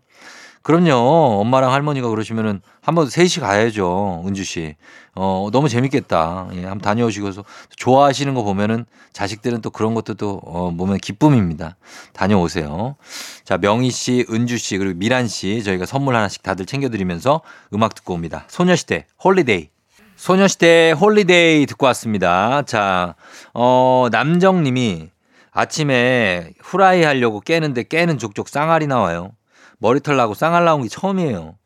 그럼요. 0.62 1.40
엄마랑 1.40 1.72
할머니가 1.72 2.08
그러시면은 2.08 2.60
한번 2.82 3.08
셋이 3.08 3.40
가야죠. 3.40 4.22
은주 4.26 4.44
씨. 4.44 4.76
어, 5.14 5.48
너무 5.52 5.68
재밌겠다. 5.68 6.48
예, 6.52 6.60
한번 6.60 6.80
다녀오시고서 6.80 7.44
좋아하시는 7.76 8.34
거 8.34 8.42
보면은 8.42 8.84
자식들은 9.12 9.62
또 9.62 9.70
그런 9.70 9.94
것도 9.94 10.14
또, 10.14 10.40
어, 10.44 10.70
보면 10.76 10.98
기쁨입니다. 10.98 11.76
다녀오세요. 12.12 12.96
자, 13.44 13.56
명희 13.56 13.90
씨, 13.90 14.26
은주 14.30 14.58
씨, 14.58 14.76
그리고 14.76 14.98
미란 14.98 15.28
씨 15.28 15.62
저희가 15.62 15.86
선물 15.86 16.14
하나씩 16.14 16.42
다들 16.42 16.66
챙겨드리면서 16.66 17.40
음악 17.72 17.94
듣고 17.94 18.14
옵니다. 18.14 18.44
소녀시대, 18.48 19.06
Holiday. 19.24 19.70
소녀시대 20.16 20.92
Holiday 20.92 21.64
듣고 21.64 21.86
왔습니다. 21.86 22.62
자, 22.62 23.14
어, 23.54 24.08
남정 24.12 24.62
님이 24.62 25.08
아침에 25.52 26.52
후라이 26.60 27.02
하려고 27.02 27.40
깨는데 27.40 27.84
깨는 27.84 28.18
족족 28.18 28.50
쌍알이 28.50 28.86
나와요. 28.86 29.32
머리털 29.80 30.16
나고 30.16 30.34
쌍알 30.34 30.64
나온 30.64 30.82
게 30.82 30.88
처음이에요. 30.88 31.56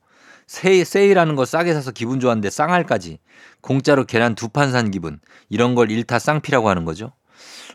세일, 0.47 0.85
세일하는 0.85 1.37
거 1.37 1.45
싸게 1.45 1.73
사서 1.75 1.91
기분 1.91 2.21
좋았는데 2.21 2.51
쌍알까지. 2.51 3.19
공짜로 3.61 4.05
계란 4.05 4.35
두 4.35 4.49
판 4.49 4.71
산 4.73 4.91
기분. 4.91 5.19
이런 5.49 5.75
걸 5.75 5.91
일타 5.91 6.19
쌍피라고 6.19 6.69
하는 6.69 6.85
거죠. 6.85 7.13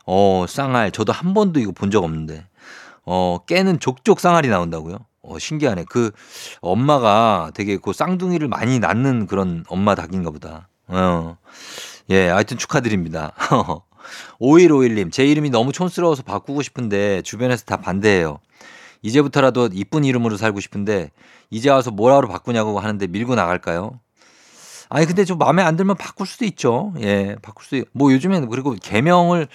어, 0.06 0.46
쌍알. 0.48 0.92
저도 0.92 1.12
한 1.14 1.34
번도 1.34 1.60
이거 1.60 1.72
본 1.72 1.92
적 1.92 2.04
없는데. 2.04 2.46
어, 3.06 3.40
깨는 3.48 3.80
족족 3.80 4.20
쌍알이 4.20 4.48
나온다고요? 4.50 4.98
어, 5.24 5.40
신기하네. 5.40 5.86
그 5.90 6.12
엄마가 6.62 7.52
되게 7.54 7.78
그 7.78 7.92
쌍둥이를 7.94 8.48
많이 8.48 8.80
낳는 8.80 9.28
그런 9.28 9.64
엄마 9.68 9.96
닭인가 9.96 10.30
보다. 10.32 10.70
어. 10.88 11.38
예, 12.12 12.30
하여튼 12.30 12.58
축하드립니다. 12.58 13.34
5151님, 14.42 15.12
제 15.12 15.26
이름이 15.26 15.50
너무 15.50 15.72
촌스러워서 15.72 16.24
바꾸고 16.24 16.62
싶은데 16.62 17.22
주변에서 17.24 17.66
다 17.66 17.78
반대해요. 17.78 18.40
이제부터라도 19.02 19.70
이쁜 19.74 20.04
이름으로 20.04 20.38
살고 20.38 20.60
싶은데 20.60 21.12
이제 21.50 21.70
와서 21.70 21.92
뭐라고 21.92 22.28
바꾸냐고 22.28 22.80
하는데 22.80 23.08
밀고 23.08 23.36
나갈까요? 23.36 24.00
아니 24.90 25.06
근데 25.06 25.24
좀 25.24 25.38
마음에 25.38 25.62
안 25.62 25.76
들면 25.76 25.98
바꿀 25.98 26.26
수도 26.28 26.46
있죠. 26.46 26.94
예, 27.00 27.36
바꿀 27.42 27.64
수도. 27.66 27.86
뭐 27.94 28.12
요즘에는 28.12 28.50
그리고 28.50 28.76
개명을 28.82 29.48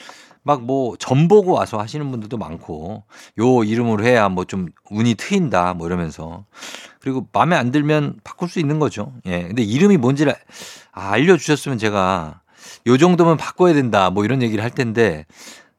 막뭐점 0.44 1.26
보고 1.26 1.52
와서 1.52 1.78
하시는 1.78 2.08
분들도 2.10 2.36
많고 2.36 3.02
요 3.38 3.64
이름으로 3.64 4.04
해야 4.04 4.28
뭐 4.28 4.44
좀 4.44 4.68
운이 4.90 5.14
트인다 5.14 5.74
뭐 5.74 5.86
이러면서 5.86 6.44
그리고 7.00 7.26
마음에 7.32 7.56
안 7.56 7.72
들면 7.72 8.20
바꿀 8.24 8.48
수 8.48 8.60
있는 8.60 8.78
거죠. 8.78 9.12
예, 9.26 9.42
근데 9.42 9.62
이름이 9.62 9.96
뭔지를 9.96 10.34
아, 10.92 11.10
알려주셨으면 11.12 11.78
제가 11.78 12.40
요 12.86 12.96
정도면 12.98 13.36
바꿔야 13.36 13.74
된다 13.74 14.10
뭐 14.10 14.24
이런 14.24 14.42
얘기를 14.42 14.62
할 14.62 14.70
텐데 14.70 15.26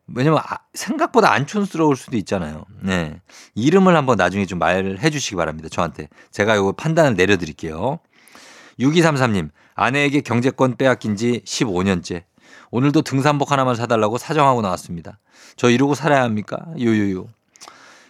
왜냐면 0.07 0.39
아, 0.39 0.59
생각보다 0.73 1.31
안 1.31 1.47
촌스러울 1.47 1.95
수도 1.95 2.17
있잖아요. 2.17 2.65
네. 2.81 3.19
이름을 3.55 3.95
한번 3.95 4.17
나중에 4.17 4.45
좀 4.45 4.59
말해 4.59 5.09
주시기 5.09 5.35
바랍니다. 5.35 5.69
저한테. 5.69 6.09
제가 6.31 6.55
요거 6.55 6.73
판단을 6.73 7.15
내려 7.15 7.37
드릴게요. 7.37 7.99
6233님, 8.79 9.49
아내에게 9.73 10.21
경제권 10.21 10.77
빼앗긴 10.77 11.15
지 11.15 11.41
15년째. 11.45 12.23
오늘도 12.71 13.03
등산복 13.03 13.51
하나만 13.51 13.75
사달라고 13.75 14.17
사정하고 14.17 14.61
나왔습니다. 14.61 15.19
저 15.55 15.69
이러고 15.69 15.95
살아야 15.95 16.23
합니까? 16.23 16.57
요요요. 16.79 17.27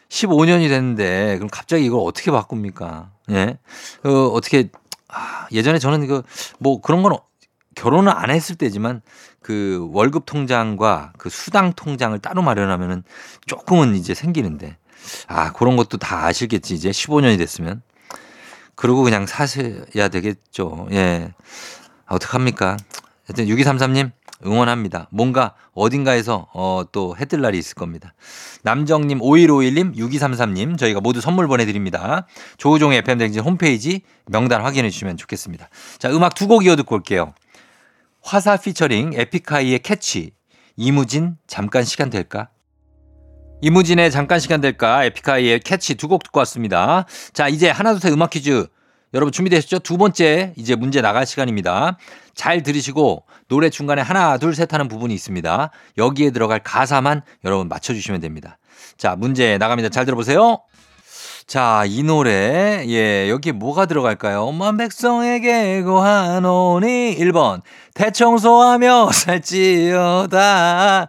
15년이 0.10 0.68
됐는데, 0.70 1.36
그럼 1.38 1.50
갑자기 1.50 1.86
이걸 1.86 2.02
어떻게 2.04 2.32
바꿉니까? 2.32 3.12
예. 3.32 3.58
어, 4.04 4.10
어떻게, 4.28 4.70
아, 5.08 5.48
예전에 5.52 5.80
저는 5.80 6.08
그, 6.08 6.24
뭐 6.60 6.82
그런 6.82 7.04
건 7.04 7.18
결혼을 7.76 8.12
안 8.16 8.30
했을 8.32 8.56
때지만 8.56 9.02
그 9.42 9.88
월급 9.92 10.26
통장과 10.26 11.14
그 11.18 11.30
수당 11.30 11.74
통장을 11.74 12.18
따로 12.20 12.42
마련하면은 12.42 13.04
조금은 13.46 13.96
이제 13.96 14.14
생기는데 14.14 14.78
아 15.28 15.52
그런 15.54 15.76
것도 15.78 15.98
다 15.98 16.26
아시겠지 16.26 16.74
이제 16.74 16.90
15년이 16.90 17.38
됐으면. 17.38 17.82
그러고 18.76 19.04
그냥 19.04 19.26
사셔야 19.26 20.10
되겠죠. 20.10 20.88
예. 20.92 21.34
아, 22.06 22.16
어떡합니까? 22.16 22.78
하여튼 23.26 23.46
6233님 23.46 24.12
응원합니다. 24.46 25.08
뭔가 25.12 25.54
어딘가에서 25.74 26.48
어, 26.54 26.84
또 26.92 27.16
해뜰 27.18 27.42
날이 27.42 27.58
있을 27.58 27.76
겁니다. 27.76 28.14
남정님 28.64 29.20
5151님 29.20 29.96
6233님 29.96 30.78
저희가 30.78 31.00
모두 31.00 31.22
선물 31.22 31.48
보내드립니다. 31.48 32.28
조우종의 32.58 32.98
FM댕진 33.00 33.42
홈페이지 33.44 34.02
명단 34.28 34.62
확인해 34.62 34.90
주시면 34.90 35.18
좋겠습니다. 35.18 35.70
자 36.00 36.10
음악 36.10 36.36
두 36.36 36.48
곡 36.48 36.66
이어 36.66 36.76
듣고 36.76 36.96
올게요 36.96 37.34
화사 38.26 38.58
피처링 38.58 39.12
에픽하이의 39.14 39.80
Catch 39.80 40.32
이무진 40.78 41.38
잠깐 41.46 41.84
시간 41.84 42.10
될까? 42.10 42.50
이무진의 43.62 44.10
잠깐 44.10 44.40
시간 44.40 44.62
될까? 44.62 45.04
에픽하이의 45.06 45.60
Catch 45.60 45.94
두 45.96 46.08
곡 46.08 46.24
듣고 46.24 46.40
왔습니다. 46.40 47.06
자 47.34 47.48
이제 47.48 47.70
하나 47.70 47.92
둘 47.94 48.02
셋 48.02 48.12
음악 48.12 48.32
퀴즈 48.32 48.66
여러분 49.14 49.32
준비되셨죠? 49.32 49.80
두 49.80 49.98
번째 49.98 50.54
이제 50.58 50.76
문제 50.76 51.02
나갈 51.02 51.28
시간입니다. 51.28 52.00
잘 52.34 52.64
들으시고 52.64 53.26
노래 53.48 53.70
중간에 53.70 54.02
하나 54.02 54.40
둘 54.40 54.56
셋 54.56 54.74
하는 54.74 54.88
부분이 54.88 55.14
있습니다. 55.14 55.70
여기에 56.00 56.32
들어갈 56.32 56.60
가사만 56.64 57.22
여러분 57.46 57.70
맞춰주시면 57.70 58.22
됩니다. 58.22 58.58
자 58.98 59.16
문제 59.16 59.60
나갑니다. 59.60 59.90
잘 59.90 60.06
들어보세요. 60.06 60.64
자, 61.48 61.84
이 61.86 62.02
노래, 62.02 62.86
예, 62.88 63.30
여기 63.30 63.52
뭐가 63.52 63.86
들어갈까요? 63.86 64.46
엄만 64.46 64.78
백성에게 64.78 65.84
고하노니 65.84 67.18
1번, 67.20 67.62
대청소하며 67.94 69.12
살찌어다. 69.14 71.08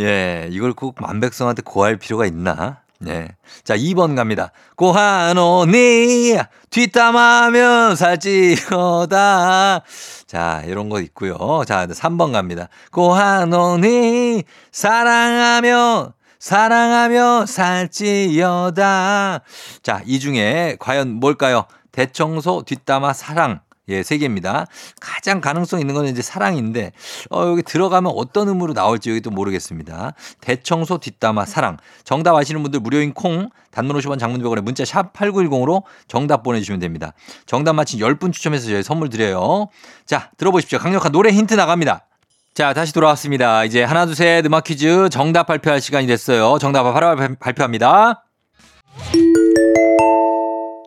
예, 0.00 0.48
이걸 0.50 0.72
꼭 0.72 0.96
만백성한테 1.00 1.62
고할 1.62 1.96
필요가 1.96 2.26
있나? 2.26 2.80
예. 3.06 3.28
자, 3.62 3.76
2번 3.76 4.16
갑니다. 4.16 4.50
고하노니 4.74 6.38
뒷담하며 6.70 7.94
살찌어다. 7.94 9.82
자, 10.26 10.62
이런 10.66 10.88
거 10.88 11.00
있고요. 11.02 11.62
자, 11.66 11.86
3번 11.86 12.32
갑니다. 12.32 12.68
고하노니 12.90 14.42
사랑하며 14.72 16.15
사랑하며 16.46 17.46
살지여다. 17.46 19.40
자, 19.82 20.02
이 20.06 20.20
중에 20.20 20.76
과연 20.78 21.14
뭘까요? 21.14 21.64
대청소, 21.90 22.62
뒷담화, 22.64 23.14
사랑. 23.14 23.58
예, 23.88 24.04
세 24.04 24.16
개입니다. 24.16 24.66
가장 25.00 25.40
가능성 25.40 25.80
있는 25.80 25.96
거는 25.96 26.08
이제 26.08 26.22
사랑인데, 26.22 26.92
어, 27.30 27.48
여기 27.48 27.64
들어가면 27.64 28.12
어떤 28.14 28.46
음으로 28.48 28.74
나올지 28.74 29.10
여기 29.10 29.20
또 29.22 29.30
모르겠습니다. 29.30 30.12
대청소, 30.40 30.98
뒷담화, 30.98 31.46
사랑. 31.46 31.78
정답 32.04 32.36
아시는 32.36 32.62
분들 32.62 32.78
무료인 32.78 33.12
콩, 33.12 33.48
단문 33.72 33.96
50원 33.96 34.20
장문 34.20 34.40
100원에 34.40 34.60
문자 34.60 34.84
샵 34.84 35.12
8910으로 35.14 35.82
정답 36.06 36.44
보내주시면 36.44 36.78
됩니다. 36.78 37.12
정답 37.46 37.72
맞힌 37.72 37.98
10분 37.98 38.32
추첨해서 38.32 38.68
저희 38.68 38.84
선물 38.84 39.08
드려요. 39.08 39.66
자, 40.04 40.30
들어보십시오. 40.36 40.78
강력한 40.78 41.10
노래 41.10 41.32
힌트 41.32 41.54
나갑니다. 41.54 42.06
자, 42.56 42.72
다시 42.72 42.94
돌아왔습니다. 42.94 43.64
이제 43.64 43.82
하나, 43.82 44.06
둘, 44.06 44.14
셋 44.14 44.46
음악 44.46 44.64
퀴즈 44.64 45.10
정답 45.10 45.44
발표할 45.44 45.78
시간이 45.78 46.06
됐어요. 46.06 46.56
정답 46.58 46.90
바로 46.90 47.14
발표합니다. 47.38 48.24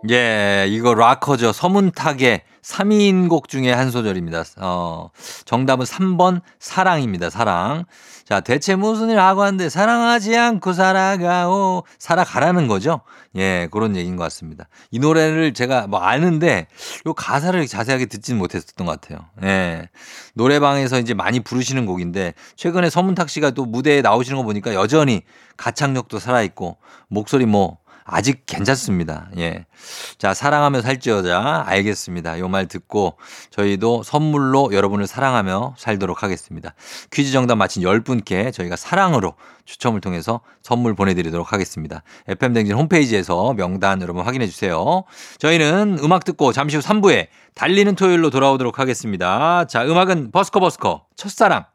예, 0.10 0.66
이거 0.68 0.96
락커죠. 0.96 1.52
서문탁의 1.52 2.42
3인 2.64 3.30
곡 3.30 3.50
중에 3.50 3.72
한 3.72 3.92
소절입니다. 3.92 4.46
어, 4.58 5.12
정답은 5.46 5.86
3번 5.86 6.42
사랑입니다. 6.58 7.30
사랑. 7.30 7.86
자, 8.30 8.42
대체 8.42 8.76
무슨 8.76 9.10
일 9.10 9.20
하고 9.20 9.42
왔는데 9.42 9.70
사랑하지 9.70 10.38
않고 10.38 10.74
살아가오. 10.74 11.82
살아가라는 11.98 12.68
거죠. 12.68 13.02
예, 13.36 13.68
그런 13.72 13.96
얘기인 13.96 14.18
것 14.18 14.24
같습니다. 14.26 14.68
이 14.92 15.00
노래를 15.00 15.56
제가 15.56 15.88
뭐 15.88 16.00
아는데 16.02 16.68
요 17.08 17.16
가사를 17.16 17.66
자세하게 17.66 18.06
듣지는 18.06 18.38
못했었던 18.38 18.86
것 18.86 19.02
같아요. 19.02 19.26
예. 19.42 19.90
노래방에서 20.36 21.00
이제 21.00 21.16
많이 21.16 21.40
부르시는 21.40 21.88
곡인데 21.88 22.36
최근에 22.56 22.92
서문탁 22.92 23.32
씨가 23.32 23.50
또 23.50 23.66
무대에 23.66 24.04
나오시는 24.04 24.38
거 24.38 24.44
보니까 24.44 24.76
여전히 24.76 25.24
가창력도 25.58 26.20
살아있고 26.20 26.78
목소리 27.08 27.48
뭐 27.48 27.79
아직 28.12 28.46
괜찮습니다. 28.46 29.30
예. 29.38 29.66
자, 30.18 30.34
사랑하며 30.34 30.82
살지어자. 30.82 31.64
알겠습니다. 31.68 32.40
요 32.40 32.50
말 32.50 32.68
듣고 32.68 33.18
저희도 33.52 34.04
선물로 34.04 34.72
여러분을 34.74 35.06
사랑하며 35.08 35.76
살도록 35.78 36.24
하겠습니다. 36.24 36.74
퀴즈 37.12 37.32
정답 37.32 37.56
맞힌 37.56 37.84
10분께 37.84 38.52
저희가 38.54 38.76
사랑으로 38.76 39.36
추첨을 39.66 40.02
통해서 40.02 40.42
선물 40.64 40.96
보내드리도록 40.96 41.54
하겠습니다. 41.54 42.02
FM댕진 42.28 42.76
홈페이지에서 42.76 43.54
명단 43.54 44.02
여러분 44.02 44.26
확인해 44.26 44.48
주세요. 44.48 45.04
저희는 45.38 46.00
음악 46.02 46.26
듣고 46.26 46.52
잠시 46.54 46.76
후 46.76 46.82
3부에 46.82 47.28
달리는 47.54 47.94
토요일로 47.96 48.30
돌아오도록 48.32 48.80
하겠습니다. 48.80 49.66
자, 49.66 49.86
음악은 49.86 50.32
버스커 50.32 50.60
버스커 50.60 51.06
첫사랑. 51.16 51.66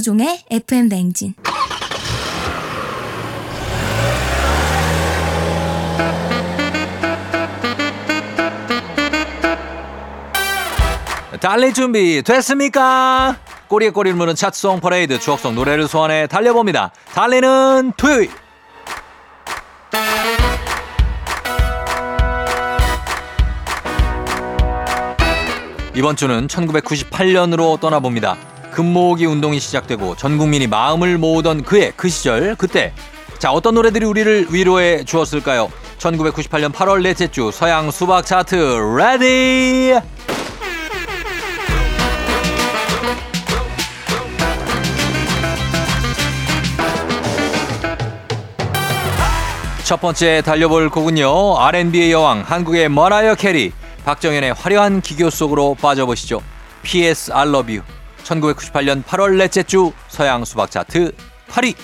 조종의 0.00 0.44
FM 0.50 0.88
댕진 0.88 1.34
달릴 11.38 11.74
준비 11.74 12.22
됐습니까? 12.22 13.36
꼬리에 13.68 13.90
꼬리를 13.90 14.16
무는 14.16 14.34
차트송 14.34 14.80
퍼레이드 14.80 15.18
추억송 15.18 15.54
노래를 15.54 15.86
소환해 15.86 16.26
달려봅니다. 16.28 16.92
달리는 17.12 17.92
토요일. 17.96 18.30
이번 25.94 26.16
주는 26.16 26.46
1998년으로 26.46 27.78
떠나봅니다. 27.80 28.59
금모으기 28.70 29.26
운동이 29.26 29.60
시작되고 29.60 30.16
전 30.16 30.38
국민이 30.38 30.66
마음을 30.66 31.18
모으던 31.18 31.62
그해 31.62 31.92
그 31.96 32.08
시절 32.08 32.54
그때 32.56 32.92
자 33.38 33.52
어떤 33.52 33.74
노래들이 33.74 34.04
우리를 34.04 34.48
위로해 34.50 35.04
주었을까요? 35.04 35.70
1998년 35.98 36.72
8월 36.72 37.02
넷째 37.02 37.28
주 37.28 37.50
서양 37.52 37.90
수박 37.90 38.24
차트 38.24 38.54
ready 38.98 39.94
첫 49.84 50.00
번째 50.00 50.40
달려볼 50.42 50.88
곡은요 50.88 51.58
R&B의 51.58 52.12
여왕 52.12 52.44
한국의 52.46 52.88
머라이어 52.88 53.34
캐리 53.34 53.72
박정현의 54.04 54.52
화려한 54.54 55.00
기교 55.00 55.30
속으로 55.30 55.76
빠져보시죠 55.80 56.40
P.S. 56.82 57.32
I 57.32 57.48
love 57.48 57.76
you 57.76 57.99
1998년 58.24 59.02
8월 59.04 59.36
넷째 59.36 59.62
주 59.62 59.92
서양 60.08 60.44
수박 60.44 60.70
차트 60.70 61.12
8위. 61.48 61.74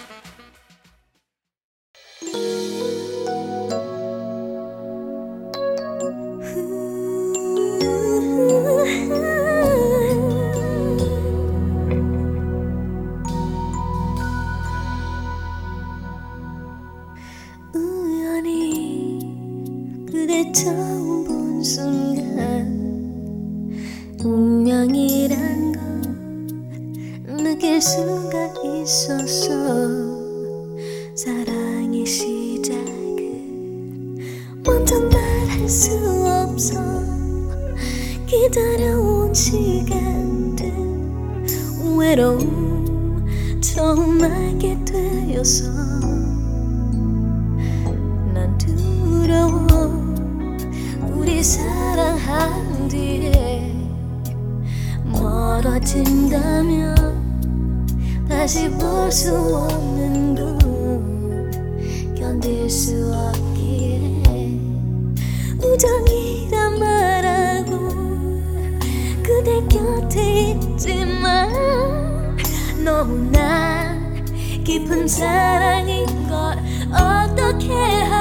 우연히 17.75 19.19
그대 20.11 20.53
처 20.53 20.86
외로움 42.17 43.61
처음 43.61 44.25
알게 44.25 44.83
되어서 44.87 45.71
난 48.33 48.57
두려워 48.57 49.67
우리 51.13 51.43
사랑한 51.43 52.89
뒤에 52.89 53.71
멀어진다면 55.05 56.97
다시 58.27 58.71
볼 58.71 59.09
수 59.09 59.35
없 59.55 59.76
깊은 74.67 75.07
사랑인 75.07 76.05
걸 76.29 76.59
어떻게 76.91 77.73
하 77.73 78.16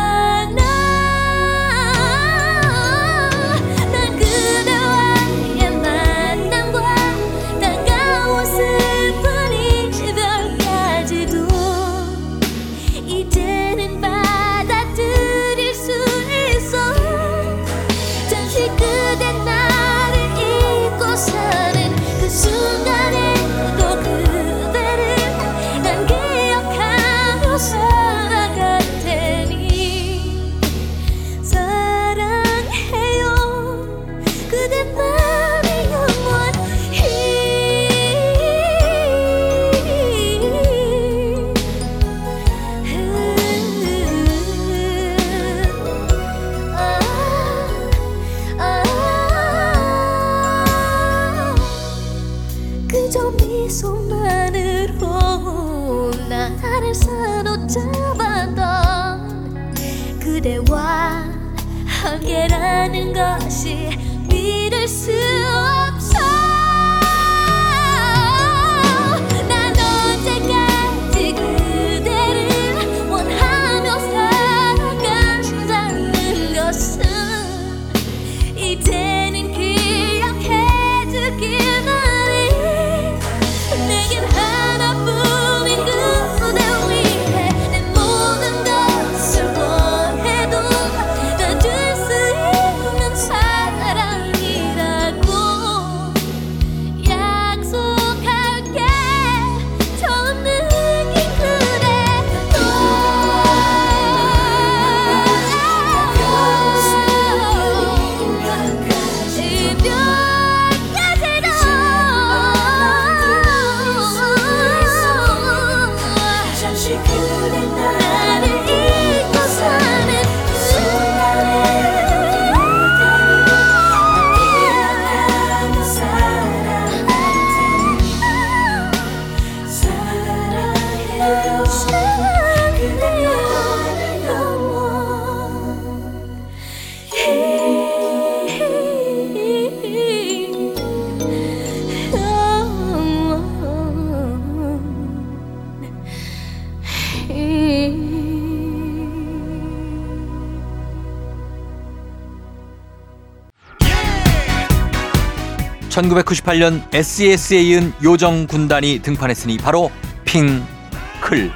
1998년 155.96 156.82
SES에 156.94 157.62
이은 157.62 157.94
요정 158.04 158.48
군단이 158.48 159.00
등판했으니 159.00 159.58
바로 159.58 159.92
핑클. 160.26 161.52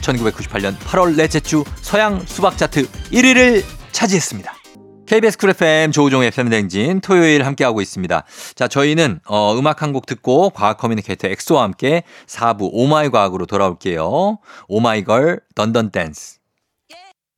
1998년 0.02 0.78
8월 0.78 1.16
넷째 1.16 1.40
주 1.40 1.64
서양 1.82 2.24
수박 2.26 2.56
차트 2.58 2.88
1위를 3.12 3.64
차지했습니다. 3.92 4.54
KBS 5.08 5.38
쿨 5.38 5.50
FM 5.52 5.92
조우종의 5.94 6.32
FM대행진 6.32 7.00
토요일 7.02 7.46
함께하고 7.46 7.82
있습니다. 7.82 8.24
자, 8.56 8.68
저희는 8.68 9.22
어, 9.26 9.56
음악 9.58 9.82
한 9.82 9.92
곡 9.94 10.06
듣고 10.06 10.50
과학 10.52 10.78
communicator 10.78 11.28
엑소와 11.30 11.64
함께 11.64 12.04
4부 12.28 12.70
Oh 12.72 12.91
my 12.91 13.10
과학으로 13.10 13.46
돌아올게요. 13.48 14.38
오마이걸 14.68 15.40
던던 15.56 15.92
댄스. 15.92 16.38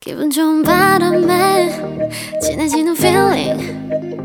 기분 0.01 0.29
좋은 0.31 0.63
바람에 0.63 1.69
진해지는 2.41 2.95
feeling 2.97 4.08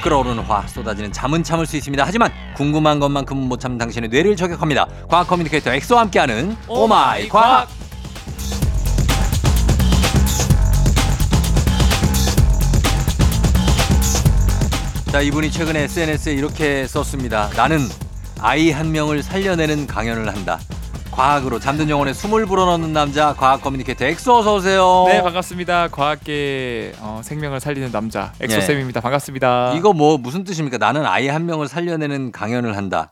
끓어오르는 0.00 0.42
화 0.44 0.66
쏟아지는 0.66 1.12
잠은 1.12 1.42
참을 1.42 1.66
수 1.66 1.76
있습니다. 1.76 2.04
하지만 2.06 2.30
궁금한 2.56 3.00
것만큼은 3.00 3.42
못 3.48 3.60
참는 3.60 3.78
당신의 3.78 4.10
뇌를 4.10 4.36
저격합니다. 4.36 4.86
과학 5.08 5.26
communicator 5.26 5.72
엑소와 5.72 6.02
함께하는 6.02 6.56
Oh 6.68 6.98
my 6.98 7.28
과학. 7.28 7.68
자 15.10 15.22
이분이 15.22 15.50
최근에 15.50 15.84
SNS에 15.84 16.34
이렇게 16.34 16.86
썼습니다. 16.86 17.48
나는 17.56 17.80
아이 18.40 18.70
한 18.70 18.92
명을 18.92 19.22
살려내는 19.22 19.86
강연을 19.86 20.28
한다. 20.28 20.58
과학으로 21.18 21.58
잠든 21.58 21.90
영혼에 21.90 22.12
숨을 22.12 22.46
불어넣는 22.46 22.92
남자 22.92 23.34
과학 23.34 23.60
communicator 23.60 24.04
엑소 24.04 24.38
어서 24.38 24.54
오세요. 24.54 25.04
네 25.08 25.20
반갑습니다. 25.20 25.88
과학계 25.88 26.92
어, 27.00 27.22
생명을 27.24 27.58
살리는 27.58 27.90
남자 27.90 28.32
엑소 28.40 28.60
쌤입니다. 28.60 29.00
반갑습니다. 29.00 29.74
이거 29.74 29.92
뭐 29.92 30.16
무슨 30.16 30.44
뜻입니까? 30.44 30.78
나는 30.78 31.04
아이 31.04 31.26
한 31.26 31.44
명을 31.44 31.66
살려내는 31.66 32.30
강연을 32.30 32.76
한다. 32.76 33.10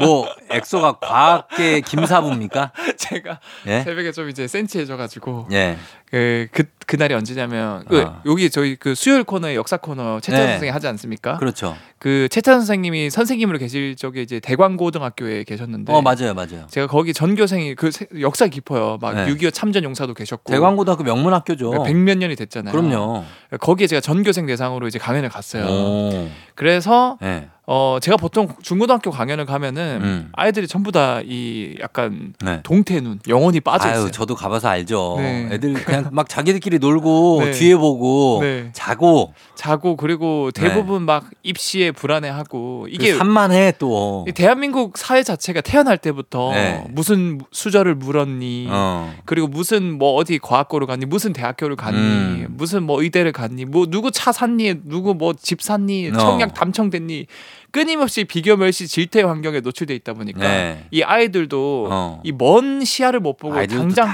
뭐 0.00 0.28
엑소가 0.48 1.00
과학계 1.00 1.80
김사부입니까? 1.80 2.70
제가 2.96 3.40
예? 3.66 3.80
새벽에 3.82 4.12
좀 4.12 4.28
이제 4.28 4.46
센치해져가지고 4.46 5.48
예. 5.50 5.76
그, 6.06 6.46
그 6.52 6.64
그날이 6.86 7.14
언제냐면 7.14 7.84
그 7.88 8.04
아. 8.06 8.22
여기 8.26 8.48
저희 8.48 8.76
그 8.76 8.94
수요일 8.94 9.24
코너에 9.24 9.56
역사 9.56 9.76
코너 9.76 10.20
최찬 10.20 10.40
네. 10.40 10.50
선생님 10.52 10.72
하지 10.72 10.86
않습니까? 10.86 11.36
그렇죠. 11.38 11.76
그 11.98 12.28
최찬 12.30 12.60
선생님이 12.60 13.10
선생님으로 13.10 13.58
계실 13.58 13.96
적에 13.96 14.22
이제 14.22 14.38
대광고등학교에 14.38 15.42
계셨는데 15.44 15.92
어 15.92 16.00
맞아요, 16.00 16.32
맞아요. 16.34 16.66
제가 16.70 16.86
거기 16.86 17.12
전교생이 17.12 17.74
그 17.74 17.90
세- 17.90 18.06
역사 18.20 18.46
깊어요. 18.46 18.98
막 19.00 19.14
네. 19.16 19.26
6.25 19.26 19.52
참전 19.52 19.82
용사도 19.84 20.14
계셨고 20.14 20.52
대광고등학교 20.52 21.02
명문학교죠. 21.02 21.82
백몇 21.84 22.18
년이 22.18 22.36
됐잖아요. 22.36 22.72
그럼요. 22.72 23.24
거기에 23.60 23.86
제가 23.88 24.00
전교생 24.00 24.46
대상으로 24.46 24.86
이제 24.86 24.98
강연을 24.98 25.28
갔어요. 25.28 25.64
오. 25.66 26.28
그래서 26.58 27.16
네. 27.20 27.48
어 27.70 27.98
제가 28.00 28.16
보통 28.16 28.48
중고등학교 28.62 29.10
강연을 29.10 29.44
가면은 29.44 30.00
음. 30.02 30.28
아이들이 30.32 30.66
전부 30.66 30.90
다 30.90 31.20
이 31.22 31.76
약간 31.80 32.32
네. 32.42 32.60
동태 32.62 32.98
눈 33.02 33.20
영혼이 33.28 33.60
빠져 33.60 33.90
있어요. 33.90 34.04
아유, 34.04 34.10
저도 34.10 34.34
가봐서 34.34 34.68
알죠. 34.68 35.16
네. 35.18 35.48
애들 35.52 35.74
그냥 35.74 36.08
막 36.12 36.28
자기들끼리 36.30 36.78
놀고 36.78 37.42
네. 37.44 37.50
뒤에 37.50 37.76
보고 37.76 38.38
네. 38.40 38.70
자고 38.72 39.34
자고 39.54 39.96
그리고 39.96 40.50
대부분 40.52 41.02
막 41.02 41.26
입시에 41.42 41.90
불안해하고 41.92 42.86
이게 42.88 43.08
이게 43.10 43.18
산만해 43.18 43.74
또. 43.78 44.24
이 44.26 44.32
대한민국 44.32 44.96
사회 44.96 45.22
자체가 45.22 45.60
태어날 45.60 45.98
때부터 45.98 46.52
네. 46.52 46.84
무슨 46.88 47.38
수저를 47.52 47.94
물었니 47.96 48.68
어. 48.70 49.12
그리고 49.26 49.46
무슨 49.46 49.98
뭐 49.98 50.14
어디 50.14 50.38
과학고를 50.38 50.86
갔니 50.86 51.04
무슨 51.04 51.34
대학교를 51.34 51.76
갔니 51.76 51.98
음. 51.98 52.46
무슨 52.50 52.82
뭐 52.84 53.02
의대를 53.02 53.32
갔니 53.32 53.66
뭐 53.66 53.84
누구 53.86 54.10
차 54.10 54.32
샀니 54.32 54.76
누구 54.84 55.14
뭐 55.14 55.34
집 55.38 55.60
샀니 55.60 56.12
어. 56.14 56.18
청약 56.18 56.47
당첨됐니 56.54 57.26
끊임없이 57.70 58.24
비교 58.24 58.56
멸시 58.56 58.88
질태 58.88 59.22
환경에 59.22 59.60
노출돼 59.60 59.94
있다 59.96 60.14
보니까 60.14 60.40
네. 60.40 60.86
이 60.90 61.02
아이들도 61.02 61.88
어. 61.90 62.20
이먼 62.24 62.82
시야를 62.84 63.20
못 63.20 63.36
보고 63.36 63.54
당장. 63.78 64.08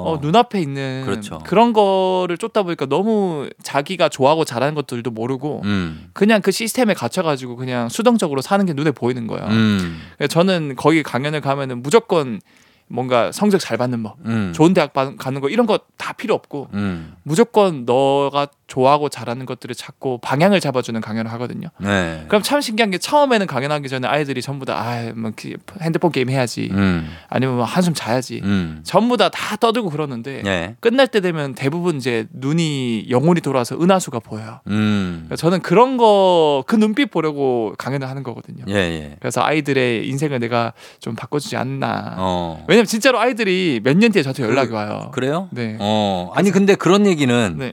어, 0.00 0.18
눈앞에 0.22 0.60
있는 0.60 1.02
그렇죠. 1.04 1.38
런 1.50 1.72
거를 1.74 2.38
쫓다 2.38 2.62
보니까 2.62 2.86
너무 2.86 3.48
자기가 3.62 4.08
좋아하고 4.08 4.44
잘하는 4.46 4.74
것들도 4.74 5.10
모르고 5.10 5.60
음. 5.64 6.08
그냥 6.14 6.40
그 6.40 6.50
시스템에 6.50 6.94
갇혀가지고 6.94 7.56
그냥 7.56 7.88
수동적으로 7.90 8.40
사는 8.40 8.64
게 8.64 8.72
눈에 8.72 8.92
보이는 8.92 9.26
거예요. 9.26 9.46
음. 9.48 10.00
저는 10.30 10.76
거기 10.76 11.02
강연을 11.02 11.42
가면은 11.42 11.82
무조건 11.82 12.40
뭔가 12.88 13.32
성적 13.32 13.58
잘 13.58 13.76
받는 13.76 14.04
법, 14.04 14.14
음. 14.26 14.52
좋은 14.54 14.72
대학 14.72 14.92
바- 14.92 15.16
가는 15.16 15.40
거 15.40 15.48
이런 15.48 15.66
거 15.66 15.78
다 15.98 16.12
필요 16.12 16.34
없고 16.34 16.68
음. 16.74 17.16
무조건 17.24 17.84
너가 17.84 18.46
좋아하고 18.66 19.08
잘하는 19.08 19.46
것들을 19.46 19.74
찾고 19.74 20.18
방향을 20.18 20.58
잡아주는 20.60 21.00
강연을 21.00 21.30
하거든요. 21.34 21.68
네. 21.78 22.24
그럼 22.28 22.42
참 22.42 22.60
신기한 22.60 22.90
게 22.90 22.98
처음에는 22.98 23.46
강연하기 23.46 23.88
전에 23.88 24.08
아이들이 24.08 24.42
전부 24.42 24.64
다 24.66 24.74
아, 24.76 25.12
뭐그 25.14 25.54
핸드폰 25.82 26.10
게임 26.10 26.30
해야지, 26.30 26.70
음. 26.72 27.08
아니면 27.28 27.56
뭐 27.56 27.64
한숨 27.64 27.94
자야지, 27.94 28.40
음. 28.42 28.80
전부 28.82 29.16
다 29.16 29.28
다 29.28 29.56
떠들고 29.56 29.90
그러는데 29.90 30.42
네. 30.42 30.76
끝날 30.80 31.06
때 31.08 31.20
되면 31.20 31.54
대부분 31.54 31.96
이제 31.96 32.26
눈이 32.32 33.06
영혼이 33.10 33.40
돌아와서 33.40 33.80
은하수가 33.80 34.20
보여요. 34.20 34.60
음. 34.68 35.24
그러니까 35.26 35.36
저는 35.36 35.60
그런 35.62 35.96
거 35.96 36.64
그 36.66 36.74
눈빛 36.76 37.10
보려고 37.10 37.74
강연을 37.78 38.08
하는 38.08 38.22
거거든요. 38.22 38.64
예, 38.68 38.74
예. 38.74 39.16
그래서 39.20 39.42
아이들의 39.42 40.08
인생을 40.08 40.38
내가 40.40 40.72
좀 41.00 41.14
바꿔주지 41.14 41.56
않나. 41.56 42.14
어. 42.18 42.64
왜냐면 42.68 42.86
진짜로 42.86 43.18
아이들이 43.20 43.80
몇 43.84 43.96
년 43.96 44.10
뒤에 44.12 44.22
저한테 44.22 44.42
연락이 44.42 44.72
와요. 44.72 45.10
그래요? 45.12 45.48
네. 45.52 45.76
어. 45.80 46.30
아니 46.34 46.50
근데 46.50 46.74
그런 46.74 47.06
얘기는 47.06 47.54
네. 47.58 47.72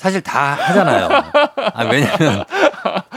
사실 0.00 0.22
다 0.22 0.54
하잖아요. 0.54 1.08
아, 1.74 1.84
왜냐면 1.84 2.42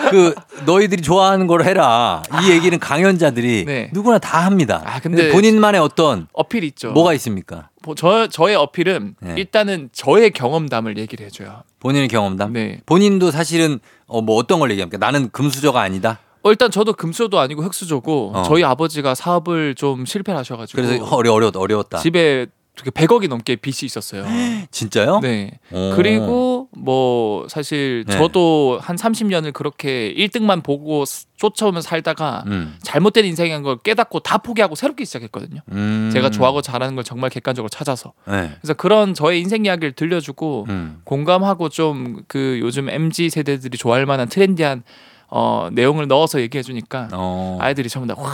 그 0.09 0.35
너희들이 0.65 1.01
좋아하는 1.01 1.47
걸 1.47 1.63
해라. 1.63 2.21
이 2.43 2.51
얘기는 2.51 2.77
강연자들이 2.77 3.63
네. 3.63 3.89
누구나 3.93 4.19
다 4.19 4.39
합니다. 4.39 4.81
아, 4.83 4.99
근데 4.99 5.31
본인만의 5.31 5.79
어떤 5.79 6.27
어필 6.33 6.65
있죠. 6.65 6.91
뭐가 6.91 7.13
있습니까? 7.13 7.69
뭐저 7.83 8.27
저의 8.27 8.57
어필은 8.57 9.15
네. 9.21 9.35
일단은 9.37 9.91
저의 9.93 10.31
경험담을 10.31 10.97
얘기를 10.97 11.25
해줘요. 11.25 11.63
본인의 11.79 12.09
경험담? 12.09 12.51
네. 12.51 12.81
본인도 12.85 13.31
사실은 13.31 13.79
어, 14.05 14.19
뭐 14.19 14.35
어떤 14.35 14.59
걸 14.59 14.69
얘기합니까? 14.71 14.97
나는 14.97 15.29
금수저가 15.31 15.79
아니다. 15.79 16.19
어, 16.41 16.49
일단 16.49 16.69
저도 16.69 16.91
금수저도 16.91 17.39
아니고 17.39 17.63
흑수저고 17.63 18.33
어. 18.35 18.43
저희 18.43 18.65
아버지가 18.65 19.15
사업을 19.15 19.75
좀 19.75 20.05
실패를 20.05 20.37
하셔가지고 20.37 20.81
그래서 20.81 21.05
어려 21.15 21.31
어려 21.31 21.49
어려웠다. 21.55 21.99
집에 21.99 22.47
되게 22.75 22.89
100억이 22.89 23.27
넘게 23.29 23.55
빚이 23.57 23.85
있었어요. 23.85 24.25
진짜요? 24.71 25.19
네. 25.21 25.59
오. 25.71 25.93
그리고 25.95 26.69
뭐 26.75 27.47
사실 27.47 28.03
네. 28.07 28.17
저도 28.17 28.79
한 28.81 28.95
30년을 28.95 29.53
그렇게 29.53 30.11
1등만 30.17 30.63
보고 30.63 31.05
스- 31.05 31.27
쫓아오면서 31.37 31.87
살다가 31.87 32.43
음. 32.47 32.75
잘못된 32.81 33.25
인생인 33.25 33.61
걸 33.61 33.77
깨닫고 33.77 34.21
다 34.21 34.39
포기하고 34.39 34.73
새롭게 34.75 35.05
시작했거든요. 35.05 35.61
음. 35.71 36.09
제가 36.11 36.31
좋아하고 36.31 36.61
잘하는 36.63 36.95
걸 36.95 37.03
정말 37.03 37.29
객관적으로 37.29 37.69
찾아서. 37.69 38.13
네. 38.27 38.51
그래서 38.61 38.73
그런 38.73 39.13
저의 39.13 39.39
인생 39.41 39.65
이야기를 39.65 39.91
들려주고 39.93 40.65
음. 40.69 41.01
공감하고 41.03 41.69
좀 41.69 42.23
그 42.27 42.57
요즘 42.61 42.89
MZ 42.89 43.29
세대들이 43.29 43.77
좋아할 43.77 44.05
만한 44.05 44.27
트렌디한 44.29 44.83
어, 45.29 45.69
내용을 45.71 46.07
넣어서 46.07 46.39
얘기해 46.41 46.63
주니까 46.63 47.09
어. 47.11 47.57
아이들이 47.61 47.89
전부 47.89 48.07
다 48.13 48.19
와. 48.19 48.31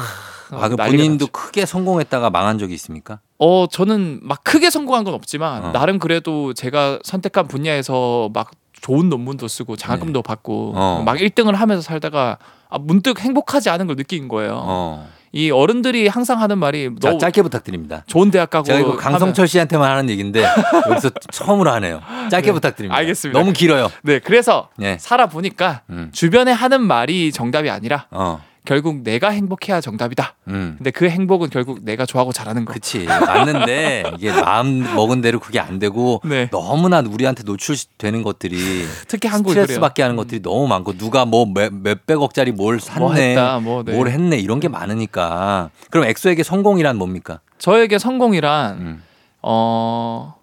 아, 0.51 0.69
그 0.69 0.75
본인도 0.75 1.25
났죠. 1.25 1.31
크게 1.31 1.65
성공했다가 1.65 2.29
망한 2.29 2.57
적이 2.59 2.73
있습니까? 2.75 3.19
어 3.39 3.67
저는 3.71 4.19
막 4.21 4.43
크게 4.43 4.69
성공한 4.69 5.03
건 5.05 5.13
없지만 5.13 5.65
어. 5.65 5.71
나름 5.71 5.97
그래도 5.97 6.53
제가 6.53 6.99
선택한 7.03 7.47
분야에서 7.47 8.29
막 8.33 8.51
좋은 8.81 9.09
논문도 9.09 9.47
쓰고 9.47 9.75
장학금도 9.77 10.21
받고 10.21 10.71
네. 10.75 10.79
어. 10.79 11.03
막 11.05 11.17
1등을 11.17 11.53
하면서 11.55 11.81
살다가 11.81 12.37
아, 12.69 12.77
문득 12.77 13.19
행복하지 13.19 13.69
않은 13.69 13.87
걸 13.87 13.95
느낀 13.95 14.27
거예요. 14.27 14.61
어. 14.63 15.07
이 15.31 15.51
어른들이 15.51 16.07
항상 16.07 16.41
하는 16.41 16.57
말이 16.57 16.89
자, 16.99 17.11
너 17.11 17.17
짧게 17.17 17.43
부탁드립니다. 17.43 18.03
좋은 18.07 18.31
대학 18.31 18.49
가고 18.49 18.63
제가 18.65 18.79
이거 18.79 18.95
강성철 18.97 19.47
씨한테만 19.47 19.89
하는 19.89 20.09
얘기인데 20.09 20.43
여기서 20.89 21.11
처음으로 21.31 21.71
하네요. 21.73 22.01
짧게 22.31 22.47
네. 22.47 22.51
부탁드립니다. 22.51 22.97
알겠습니다. 22.97 23.39
너무 23.39 23.53
길어요. 23.53 23.83
하면- 23.85 23.91
네 24.03 24.19
그래서 24.19 24.69
네. 24.75 24.97
살아 24.99 25.27
보니까 25.27 25.81
음. 25.91 26.09
주변에 26.11 26.51
하는 26.51 26.81
말이 26.81 27.31
정답이 27.31 27.69
아니라 27.69 28.07
어. 28.11 28.41
결국 28.65 28.97
내가 29.03 29.29
행복해야 29.29 29.81
정답이다. 29.81 30.35
음. 30.49 30.75
근데 30.77 30.91
그 30.91 31.09
행복은 31.09 31.49
결국 31.49 31.83
내가 31.83 32.05
좋아하고 32.05 32.33
잘하는 32.33 32.65
거. 32.65 32.73
그치. 32.73 33.05
맞는데 33.05 34.03
이게 34.17 34.31
마음 34.31 34.83
먹은 34.95 35.21
대로 35.21 35.39
그게 35.39 35.59
안 35.59 35.79
되고 35.79 36.21
네. 36.23 36.49
너무나 36.51 36.99
우리한테 36.99 37.43
노출되는 37.43 38.21
것들이 38.21 38.85
특히 39.07 39.27
한국이 39.27 39.55
스트레스. 39.55 39.79
받게 39.79 40.01
하는 40.03 40.15
것들이 40.15 40.41
너무 40.41 40.67
많고 40.67 40.97
누가 40.97 41.25
뭐 41.25 41.45
몇, 41.45 41.73
몇백억짜리 41.73 42.51
뭘 42.51 42.79
샀네. 42.79 42.99
뭐 42.99 43.13
했다, 43.13 43.59
뭐, 43.59 43.83
네. 43.83 43.93
뭘 43.93 44.09
했네. 44.09 44.37
이런 44.37 44.59
게 44.59 44.67
많으니까. 44.67 45.69
그럼 45.89 46.05
엑소에게 46.07 46.43
성공이란 46.43 46.97
뭡니까? 46.97 47.39
저에게 47.57 47.97
성공이란 47.97 48.77
음. 48.77 49.03
어 49.41 50.35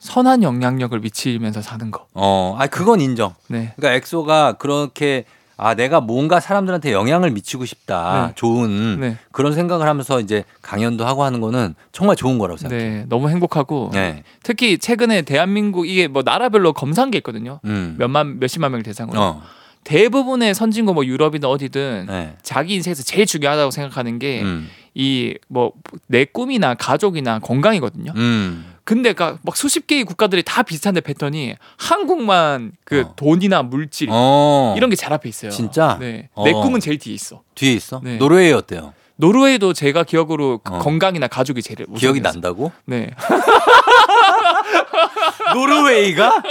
선한 0.00 0.42
영향력을 0.42 0.98
미치면서 0.98 1.62
사는 1.62 1.90
거. 1.90 2.06
어, 2.14 2.56
아 2.58 2.66
그건 2.66 3.00
인정. 3.00 3.34
네. 3.48 3.72
그러니까 3.76 3.96
엑소가 3.96 4.54
그렇게 4.54 5.24
아 5.62 5.74
내가 5.74 6.00
뭔가 6.00 6.40
사람들한테 6.40 6.92
영향을 6.92 7.30
미치고 7.32 7.66
싶다. 7.66 8.28
네. 8.28 8.32
좋은 8.34 8.98
네. 8.98 9.16
그런 9.30 9.52
생각을 9.52 9.86
하면서 9.86 10.18
이제 10.18 10.44
강연도 10.62 11.06
하고 11.06 11.22
하는 11.22 11.42
거는 11.42 11.74
정말 11.92 12.16
좋은 12.16 12.38
거라고 12.38 12.56
생각해요. 12.56 12.90
네, 12.90 13.04
너무 13.10 13.28
행복하고 13.28 13.90
네. 13.92 14.22
특히 14.42 14.78
최근에 14.78 15.22
대한민국 15.22 15.86
이게 15.86 16.08
뭐 16.08 16.22
나라별로 16.24 16.72
검사한 16.72 17.10
게 17.10 17.18
있거든요. 17.18 17.60
음. 17.66 17.96
몇만 17.98 18.40
몇십만 18.40 18.70
명을 18.70 18.82
대상으로 18.82 19.20
어. 19.20 19.42
대부분의 19.84 20.54
선진국 20.54 20.94
뭐 20.94 21.04
유럽이나 21.04 21.48
어디든 21.48 22.06
네. 22.08 22.36
자기 22.42 22.74
인생에서 22.74 23.02
제일 23.02 23.26
중요하다고 23.26 23.70
생각하는 23.70 24.18
게 24.18 24.40
음. 24.40 24.66
이뭐내 24.94 26.24
꿈이나 26.32 26.74
가족이나 26.74 27.38
건강이거든요. 27.38 28.12
음. 28.16 28.64
근데 28.84 29.12
가- 29.12 29.38
막 29.42 29.56
수십 29.56 29.86
개의 29.86 30.04
국가들이 30.04 30.42
다 30.42 30.62
비슷한데 30.62 31.00
패턴이 31.02 31.54
한국만 31.76 32.72
그 32.84 33.02
어. 33.02 33.12
돈이나 33.16 33.62
물질 33.62 34.08
어. 34.10 34.74
이런 34.76 34.90
게 34.90 34.96
잘 34.96 35.12
앞에 35.12 35.28
있어요. 35.28 35.50
진짜? 35.50 35.96
네. 36.00 36.28
어. 36.34 36.44
내 36.44 36.52
꿈은 36.52 36.80
제일 36.80 36.98
뒤에 36.98 37.14
있어. 37.14 37.42
뒤에 37.54 37.72
있어? 37.74 38.00
네. 38.02 38.16
노르웨이 38.16 38.52
어때요? 38.52 38.94
노르웨이도 39.16 39.74
제가 39.74 40.02
기억으로 40.04 40.58
그 40.64 40.74
어. 40.74 40.78
건강이나 40.78 41.28
가족이 41.28 41.60
제일 41.62 41.76
기억이 41.94 42.20
우선이었어요. 42.20 42.32
난다고? 42.32 42.72
네. 42.86 43.10
노르웨이가? 45.54 46.42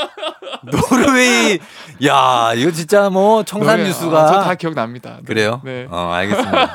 노르웨이. 0.90 1.60
야, 2.06 2.54
이거 2.56 2.72
진짜 2.72 3.10
뭐 3.10 3.44
청산유수가 3.44 4.24
아, 4.24 4.28
저다 4.28 4.56
기억납니다. 4.56 5.18
네. 5.18 5.24
그래요? 5.26 5.62
네. 5.64 5.88
어, 5.90 6.12
알겠습니다. 6.14 6.74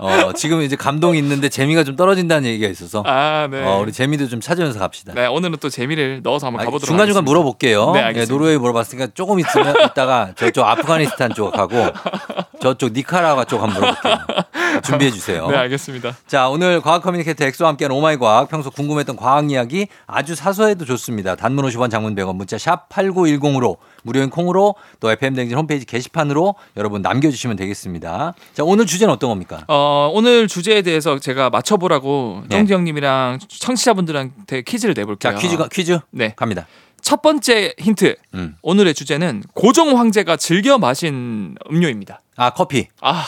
어, 0.00 0.32
지금 0.34 0.62
이제 0.62 0.76
감동이 0.76 1.18
있는데 1.18 1.48
재미가 1.48 1.84
좀 1.84 1.96
떨어진다는 1.96 2.48
얘기가 2.48 2.68
있어서 2.68 3.02
아, 3.06 3.48
네. 3.50 3.62
어, 3.64 3.78
우리 3.80 3.92
재미도 3.92 4.28
좀 4.28 4.40
찾으면서 4.40 4.78
갑시다. 4.78 5.12
네, 5.14 5.26
오늘은 5.26 5.58
또 5.60 5.68
재미를 5.68 6.20
넣어서 6.22 6.46
한번 6.46 6.60
아, 6.62 6.64
가보도록 6.64 6.86
중간중간 6.86 7.22
하겠습니다. 7.22 7.30
물어볼게요. 7.30 7.92
네, 7.92 8.00
예, 8.00 8.04
알겠습니다. 8.04 8.32
노르웨이 8.32 8.58
물어봤으니까 8.58 9.08
조금 9.14 9.38
있으면 9.40 9.74
이따가 9.90 10.30
저쪽 10.36 10.66
아프가니스탄 10.66 11.32
쪽 11.34 11.52
가고 11.52 11.76
저쪽 12.60 12.92
니카라과 12.92 13.44
쪽 13.44 13.62
한번 13.62 13.80
물어볼게요. 13.80 14.16
준비해 14.80 15.10
주세요. 15.10 15.46
네, 15.50 15.56
알겠습니다. 15.56 16.16
자, 16.26 16.48
오늘 16.48 16.80
과학 16.80 17.02
communicator 17.02 17.44
엑소와 17.44 17.70
함께하는 17.70 17.96
Oh 17.96 18.06
my 18.06 18.16
과학. 18.16 18.48
평소 18.48 18.70
궁금했던 18.70 19.16
과학 19.16 19.50
이야기 19.50 19.88
아주 20.06 20.34
사소해도 20.34 20.84
좋습니다. 20.84 21.36
단문 21.36 21.64
50원, 21.66 21.90
장문 21.90 22.14
100원, 22.14 22.36
문자 22.36 22.58
샵 22.58 22.88
8910으로 22.88 23.76
무료인 24.02 24.30
콩으로 24.30 24.74
또 25.00 25.10
FM댕진 25.10 25.56
홈페이지 25.56 25.84
게시판으로 25.84 26.54
여러분 26.76 27.02
남겨 27.02 27.30
주시면 27.30 27.56
되겠습니다. 27.56 28.34
자, 28.54 28.64
오늘 28.64 28.86
주제는 28.86 29.12
어떤 29.12 29.30
겁니까? 29.30 29.64
어, 29.68 30.10
오늘 30.12 30.48
주제에 30.48 30.82
대해서 30.82 31.18
제가 31.18 31.50
맞춰 31.50 31.76
보라고 31.76 32.42
네. 32.48 32.56
정지 32.56 32.72
형님이랑 32.72 33.38
청취자분들한테 33.48 34.62
퀴즈를 34.62 34.94
자, 34.94 35.00
내볼게요. 35.00 35.36
퀴즈가, 35.36 35.68
퀴즈 35.68 35.98
네. 36.10 36.34
갑니다. 36.36 36.66
첫 37.02 37.22
번째 37.22 37.72
힌트. 37.78 38.16
음. 38.34 38.56
오늘의 38.62 38.92
주제는 38.94 39.44
고종 39.54 39.96
황제가 39.96 40.36
즐겨 40.36 40.76
마신 40.76 41.54
음료입니다. 41.70 42.20
아, 42.36 42.50
커피. 42.50 42.88
아, 43.00 43.24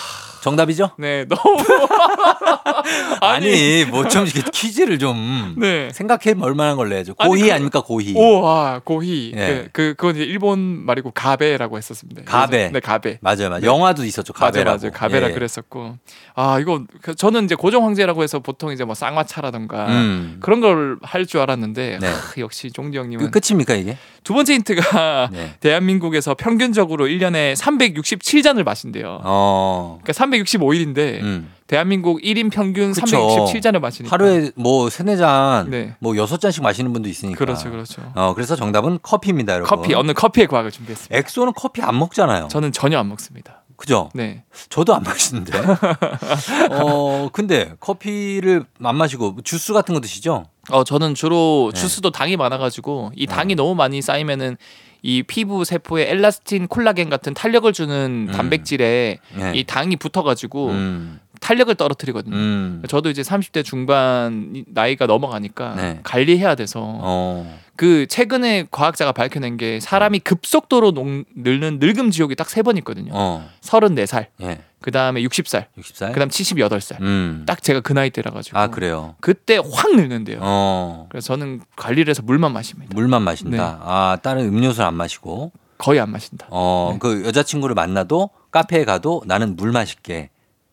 정답이죠? 0.50 0.90
네, 0.98 1.24
너무 1.26 1.42
아니, 3.20 3.84
뭐좀 3.84 4.24
이렇게 4.26 4.42
퀴즈를 4.52 4.98
좀 4.98 5.54
네. 5.58 5.90
생각해 5.92 6.34
볼 6.34 6.54
만한 6.54 6.76
걸 6.76 6.88
내야죠. 6.88 7.14
아니, 7.18 7.28
고희 7.28 7.42
그- 7.42 7.52
아닙니까, 7.52 7.80
고희? 7.82 8.14
오, 8.16 8.46
아, 8.46 8.80
고희. 8.84 9.32
예. 9.36 9.46
그, 9.46 9.68
그, 9.72 9.94
그건 9.96 10.16
이제 10.16 10.24
일본 10.24 10.58
말이고 10.84 11.10
가베라고 11.12 11.76
했었습니다. 11.76 12.22
가베. 12.24 12.70
네, 12.72 12.80
가베. 12.80 13.18
맞아요, 13.20 13.48
맞아요. 13.50 13.64
영화도 13.64 14.04
있었죠, 14.04 14.32
맞아요, 14.38 14.52
가베라고. 14.52 14.78
맞아요. 14.78 14.92
가베라 14.92 15.28
예. 15.30 15.32
그랬었고. 15.32 15.96
아, 16.34 16.58
이거, 16.60 16.84
그 17.02 17.14
저는 17.14 17.44
이제 17.44 17.54
고종 17.54 17.84
황제라고 17.84 18.22
해서 18.22 18.38
보통 18.40 18.72
이제 18.72 18.84
뭐 18.84 18.94
쌍화차라던가 18.94 19.86
음. 19.88 20.36
그런 20.40 20.60
걸 20.60 20.98
할 21.02 21.26
줄 21.26 21.40
알았는데, 21.40 21.98
네. 22.00 22.06
하, 22.06 22.14
역시 22.38 22.70
종지 22.70 22.96
형님은. 22.98 23.30
그 23.30 23.40
끝입니까, 23.40 23.74
이게? 23.74 23.98
두 24.24 24.32
번째 24.34 24.54
힌트가 24.54 25.28
네. 25.32 25.54
대한민국에서 25.60 26.34
평균적으로 26.34 27.06
1년에 27.06 27.54
367잔을 27.56 28.64
마신대요. 28.64 29.20
어. 29.24 29.98
그러니까 30.02 30.12
365일인데 30.44 31.20
음. 31.22 31.52
대한민국 31.66 32.20
1인 32.22 32.50
평균 32.50 32.92
그쵸. 32.92 33.04
367잔을 33.06 33.80
마시니까. 33.80 34.12
하루에 34.14 34.50
뭐 34.56 34.88
세네 34.88 35.16
잔, 35.16 35.70
네. 35.70 35.94
뭐 36.00 36.16
여섯 36.16 36.40
잔씩 36.40 36.62
마시는 36.62 36.92
분도 36.92 37.08
있으니까. 37.08 37.38
그렇죠, 37.38 37.70
그렇죠. 37.70 38.02
어, 38.14 38.34
그래서 38.34 38.56
정답은 38.56 38.98
커피입니다, 39.02 39.54
여러분. 39.54 39.68
커피, 39.68 39.94
오늘 39.94 40.14
커피의 40.14 40.46
과학을 40.46 40.70
준비했습니다. 40.70 41.16
엑소는 41.16 41.52
커피 41.54 41.82
안 41.82 41.98
먹잖아요. 41.98 42.48
저는 42.48 42.72
전혀 42.72 42.98
안 42.98 43.08
먹습니다. 43.08 43.64
그죠? 43.76 44.10
네. 44.12 44.42
저도 44.70 44.94
안 44.94 45.02
마시는데. 45.04 45.52
어, 46.72 47.28
근데 47.32 47.74
커피를 47.78 48.64
안 48.82 48.96
마시고 48.96 49.36
주스 49.44 49.72
같은 49.72 49.94
거 49.94 50.00
드시죠? 50.00 50.46
어 50.70 50.84
저는 50.84 51.14
주로 51.14 51.70
네. 51.72 51.80
주스도 51.80 52.10
당이 52.10 52.36
많아가지고 52.36 53.12
이 53.16 53.26
당이 53.26 53.54
너무 53.54 53.74
많이 53.74 54.02
쌓이면은 54.02 54.56
이 55.02 55.22
피부 55.22 55.64
세포에 55.64 56.10
엘라스틴, 56.10 56.68
콜라겐 56.68 57.08
같은 57.10 57.34
탄력을 57.34 57.72
주는 57.72 58.26
음. 58.28 58.32
단백질에 58.32 59.18
네. 59.36 59.52
이 59.54 59.64
당이 59.64 59.96
붙어가지고 59.96 60.68
음. 60.70 61.20
탄력을 61.40 61.74
떨어뜨리거든요. 61.74 62.34
음. 62.34 62.82
저도 62.88 63.10
이제 63.10 63.22
30대 63.22 63.64
중반 63.64 64.52
이- 64.54 64.64
나이가 64.68 65.06
넘어가니까 65.06 65.74
네. 65.76 66.00
관리해야 66.02 66.54
돼서 66.54 66.80
어. 66.82 67.58
그 67.76 68.06
최근에 68.08 68.66
과학자가 68.70 69.12
밝혀낸 69.12 69.56
게 69.56 69.78
사람이 69.80 70.18
급속도로 70.20 70.92
녹, 70.92 71.06
늙는 71.36 71.78
늙음 71.80 72.10
지옥이 72.10 72.34
딱 72.34 72.48
세 72.48 72.62
번 72.62 72.76
있거든요. 72.78 73.10
어. 73.14 73.48
34살, 73.60 74.26
예. 74.42 74.60
그 74.80 74.90
다음에 74.90 75.22
60살, 75.22 75.66
60살? 75.78 76.12
그 76.12 76.18
다음 76.18 76.28
78살. 76.28 77.00
음. 77.00 77.44
딱 77.46 77.62
제가 77.62 77.80
그 77.80 77.92
나이 77.92 78.10
때라 78.10 78.30
가지고 78.32 78.58
아, 78.58 78.68
그래요. 78.68 79.14
그때 79.20 79.58
확 79.72 79.94
늙는데요. 79.94 80.38
어. 80.40 81.06
그래서 81.10 81.28
저는 81.28 81.60
관리를 81.76 82.10
해서 82.10 82.22
물만 82.22 82.52
마십니다. 82.52 82.92
물만 82.94 83.22
마신다. 83.22 83.50
네. 83.56 83.78
아, 83.82 84.18
다른 84.22 84.46
음료수를 84.46 84.86
안 84.86 84.94
마시고. 84.94 85.52
거의 85.78 86.00
안 86.00 86.10
마신다. 86.10 86.46
어, 86.50 86.90
네. 86.94 86.98
그 87.00 87.24
여자친구를 87.24 87.76
만나도 87.76 88.30
카페에 88.50 88.84
가도 88.84 89.22
나는 89.26 89.54
물 89.54 89.70
마실게. 89.70 90.30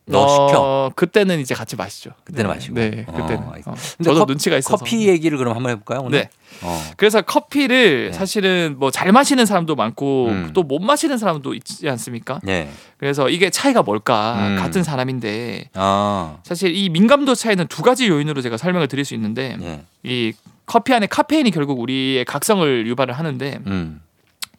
너 0.08 0.28
시켜. 0.28 0.62
어, 0.62 0.92
그때는 0.96 1.40
이제 1.40 1.56
같이 1.56 1.76
마시죠. 1.76 2.12
그때는 2.26 2.50
네, 2.50 2.56
마시고. 2.56 2.76
네, 2.76 3.06
어, 3.08 3.12
그때는. 3.12 3.44
어. 3.44 3.52
근데 3.54 4.04
저도 4.04 4.20
컵- 4.20 4.28
눈치가 4.30 4.58
있어서. 4.58 4.78
커피 4.78 5.08
얘기를 5.08 5.38
그럼 5.38 5.56
한번 5.56 5.72
해볼까요 5.72 6.02
오늘? 6.02 6.20
네. 6.22 6.30
어. 6.62 6.84
그래서 6.98 7.22
커피를 7.24 8.12
네. 8.12 8.14
사실은 8.14 8.76
뭐 8.78 8.92
잘 8.92 9.12
마시는 9.12 9.46
사람도 9.48 9.76
많고 9.76 10.28
음. 10.28 10.52
또못 10.54 10.82
마시는 10.84 11.18
사람도 11.18 11.54
있지 11.56 11.90
않습니까? 11.90 12.40
네. 12.44 12.70
그래서 12.98 13.30
이게 13.30 13.50
차이가 13.50 13.82
뭘까? 13.82 14.36
음. 14.50 14.58
같은 14.58 14.84
사람인데 14.84 15.70
아. 15.74 16.38
사실 16.44 16.76
이 16.76 16.90
민감도 16.90 17.34
차이는 17.34 17.68
두 17.68 17.82
가지 17.82 18.08
요인으로 18.08 18.42
제가 18.42 18.58
설명을 18.58 18.88
드릴 18.88 19.06
수 19.06 19.16
있는데 19.16 19.58
예. 19.62 19.82
이 20.04 20.34
커피 20.68 20.94
안에 20.94 21.08
카페인이 21.08 21.50
결국 21.52 21.80
우리의 21.80 22.26
각성을 22.26 22.88
유발을 22.88 23.14
하는데 23.16 23.60
음. 23.68 24.02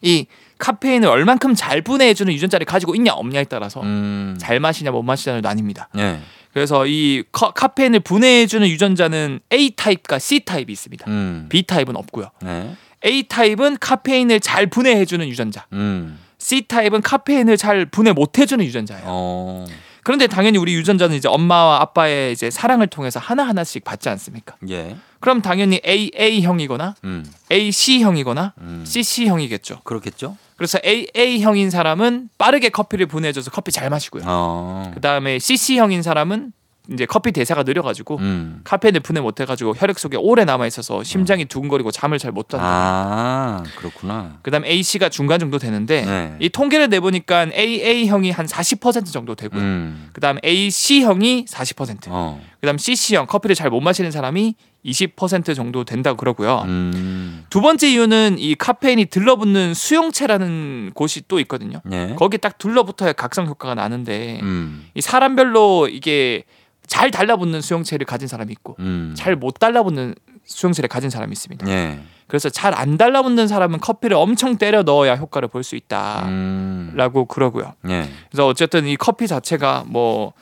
이 0.01 0.25
카페인을 0.57 1.07
얼만큼 1.07 1.55
잘 1.55 1.81
분해해주는 1.81 2.31
유전자를 2.33 2.65
가지고 2.65 2.95
있냐 2.95 3.13
없냐에 3.13 3.43
따라서 3.45 3.81
음. 3.81 4.35
잘 4.39 4.59
마시냐 4.59 4.91
못 4.91 5.03
마시냐로 5.03 5.41
나뉩니다. 5.41 5.87
예. 5.97 6.19
그래서 6.53 6.87
이 6.87 7.23
커- 7.31 7.51
카페인을 7.51 7.99
분해해주는 7.99 8.67
유전자는 8.67 9.39
A 9.53 9.71
타입과 9.75 10.17
C 10.19 10.39
타입이 10.39 10.71
있습니다. 10.73 11.05
음. 11.09 11.45
B 11.49 11.63
타입은 11.63 11.95
없고요. 11.95 12.31
네. 12.41 12.75
A 13.05 13.23
타입은 13.27 13.77
카페인을 13.79 14.39
잘 14.39 14.65
분해해주는 14.67 15.27
유전자. 15.27 15.67
음. 15.73 16.17
C 16.39 16.63
타입은 16.67 17.01
카페인을 17.01 17.57
잘 17.57 17.85
분해 17.85 18.13
못해주는 18.13 18.63
유전자예요. 18.65 19.03
어. 19.05 19.65
그런데 20.07 20.27
당연히 20.27 20.57
우리 20.57 20.73
유전자는 20.73 21.17
이제 21.17 21.27
엄마와 21.27 21.81
아빠의 21.81 22.31
이제 22.31 22.49
사랑을 22.49 22.87
통해서 22.87 23.19
하나 23.19 23.43
하나씩 23.43 23.83
받지 23.83 24.07
않습니까? 24.07 24.55
예. 24.69 24.95
그럼 25.19 25.41
당연히 25.41 25.81
AA 25.85 26.43
형이거나 26.43 26.95
음. 27.03 27.25
AC 27.51 27.99
형이거나 27.99 28.53
음. 28.61 28.85
CC 28.87 29.27
형이겠죠. 29.27 29.81
그렇겠죠? 29.83 30.37
그래서 30.55 30.79
AA 30.85 31.41
형인 31.41 31.69
사람은 31.69 32.29
빠르게 32.37 32.69
커피를 32.69 33.07
분해줘서 33.07 33.51
커피 33.51 33.73
잘 33.73 33.89
마시고요. 33.89 34.23
어. 34.25 34.91
그 34.93 35.01
다음에 35.01 35.39
CC 35.39 35.77
형인 35.77 36.01
사람은 36.01 36.53
이제 36.91 37.05
커피 37.05 37.31
대사가 37.31 37.63
느려가지고 37.63 38.17
음. 38.17 38.61
카페인을 38.63 39.01
분해 39.01 39.19
못해가지고 39.21 39.73
혈액 39.75 39.99
속에 39.99 40.17
오래 40.17 40.45
남아 40.45 40.67
있어서 40.67 41.03
심장이 41.03 41.45
두근거리고 41.45 41.91
잠을 41.91 42.17
잘 42.19 42.31
못 42.31 42.49
잔다. 42.49 42.65
아, 42.65 43.63
그렇구나. 43.77 44.37
그다음 44.41 44.63
AC가 44.65 45.09
중간 45.09 45.39
정도 45.39 45.57
되는데 45.57 46.05
네. 46.05 46.35
이 46.39 46.49
통계를 46.49 46.89
내보니까 46.89 47.47
AA 47.53 48.07
형이 48.07 48.31
한 48.31 48.45
40% 48.45 49.11
정도 49.11 49.35
되고요. 49.35 49.59
음. 49.61 50.09
그다음 50.13 50.37
AC 50.43 51.01
형이 51.01 51.45
40%. 51.45 52.07
어. 52.09 52.41
그다음 52.61 52.77
CC 52.77 53.15
형 53.15 53.25
커피를 53.27 53.55
잘 53.55 53.69
못 53.69 53.81
마시는 53.81 54.11
사람이 54.11 54.55
20% 54.85 55.53
정도 55.55 55.83
된다고 55.83 56.15
그러고요. 56.17 56.63
음. 56.65 57.43
두 57.49 57.59
번째 57.61 57.89
이유는 57.89 58.37
이 58.39 58.55
카페인이 58.55 59.05
들러붙는 59.07 59.73
수용체라는 59.73 60.91
곳이 60.93 61.23
또 61.27 61.39
있거든요. 61.41 61.81
예. 61.91 62.13
거기 62.17 62.37
딱 62.37 62.57
둘러붙어야 62.57 63.13
각성 63.13 63.45
효과가 63.47 63.75
나는데 63.75 64.39
음. 64.41 64.85
이 64.93 65.01
사람별로 65.01 65.89
이게 65.89 66.43
잘 66.87 67.11
달라붙는 67.11 67.61
수용체를 67.61 68.05
가진 68.05 68.27
사람이 68.27 68.51
있고 68.53 68.75
음. 68.79 69.13
잘못 69.15 69.59
달라붙는 69.59 70.15
수용체를 70.45 70.87
가진 70.87 71.09
사람이 71.09 71.31
있습니다. 71.33 71.67
예. 71.69 71.99
그래서 72.27 72.49
잘 72.49 72.73
안 72.73 72.97
달라붙는 72.97 73.47
사람은 73.47 73.79
커피를 73.79 74.17
엄청 74.17 74.57
때려 74.57 74.83
넣어야 74.83 75.15
효과를 75.15 75.47
볼 75.49 75.63
수 75.63 75.75
있다라고 75.75 77.21
음. 77.21 77.25
그러고요. 77.27 77.73
예. 77.89 78.09
그래서 78.29 78.47
어쨌든 78.47 78.85
이 78.87 78.95
커피 78.95 79.27
자체가 79.27 79.85
뭐 79.87 80.33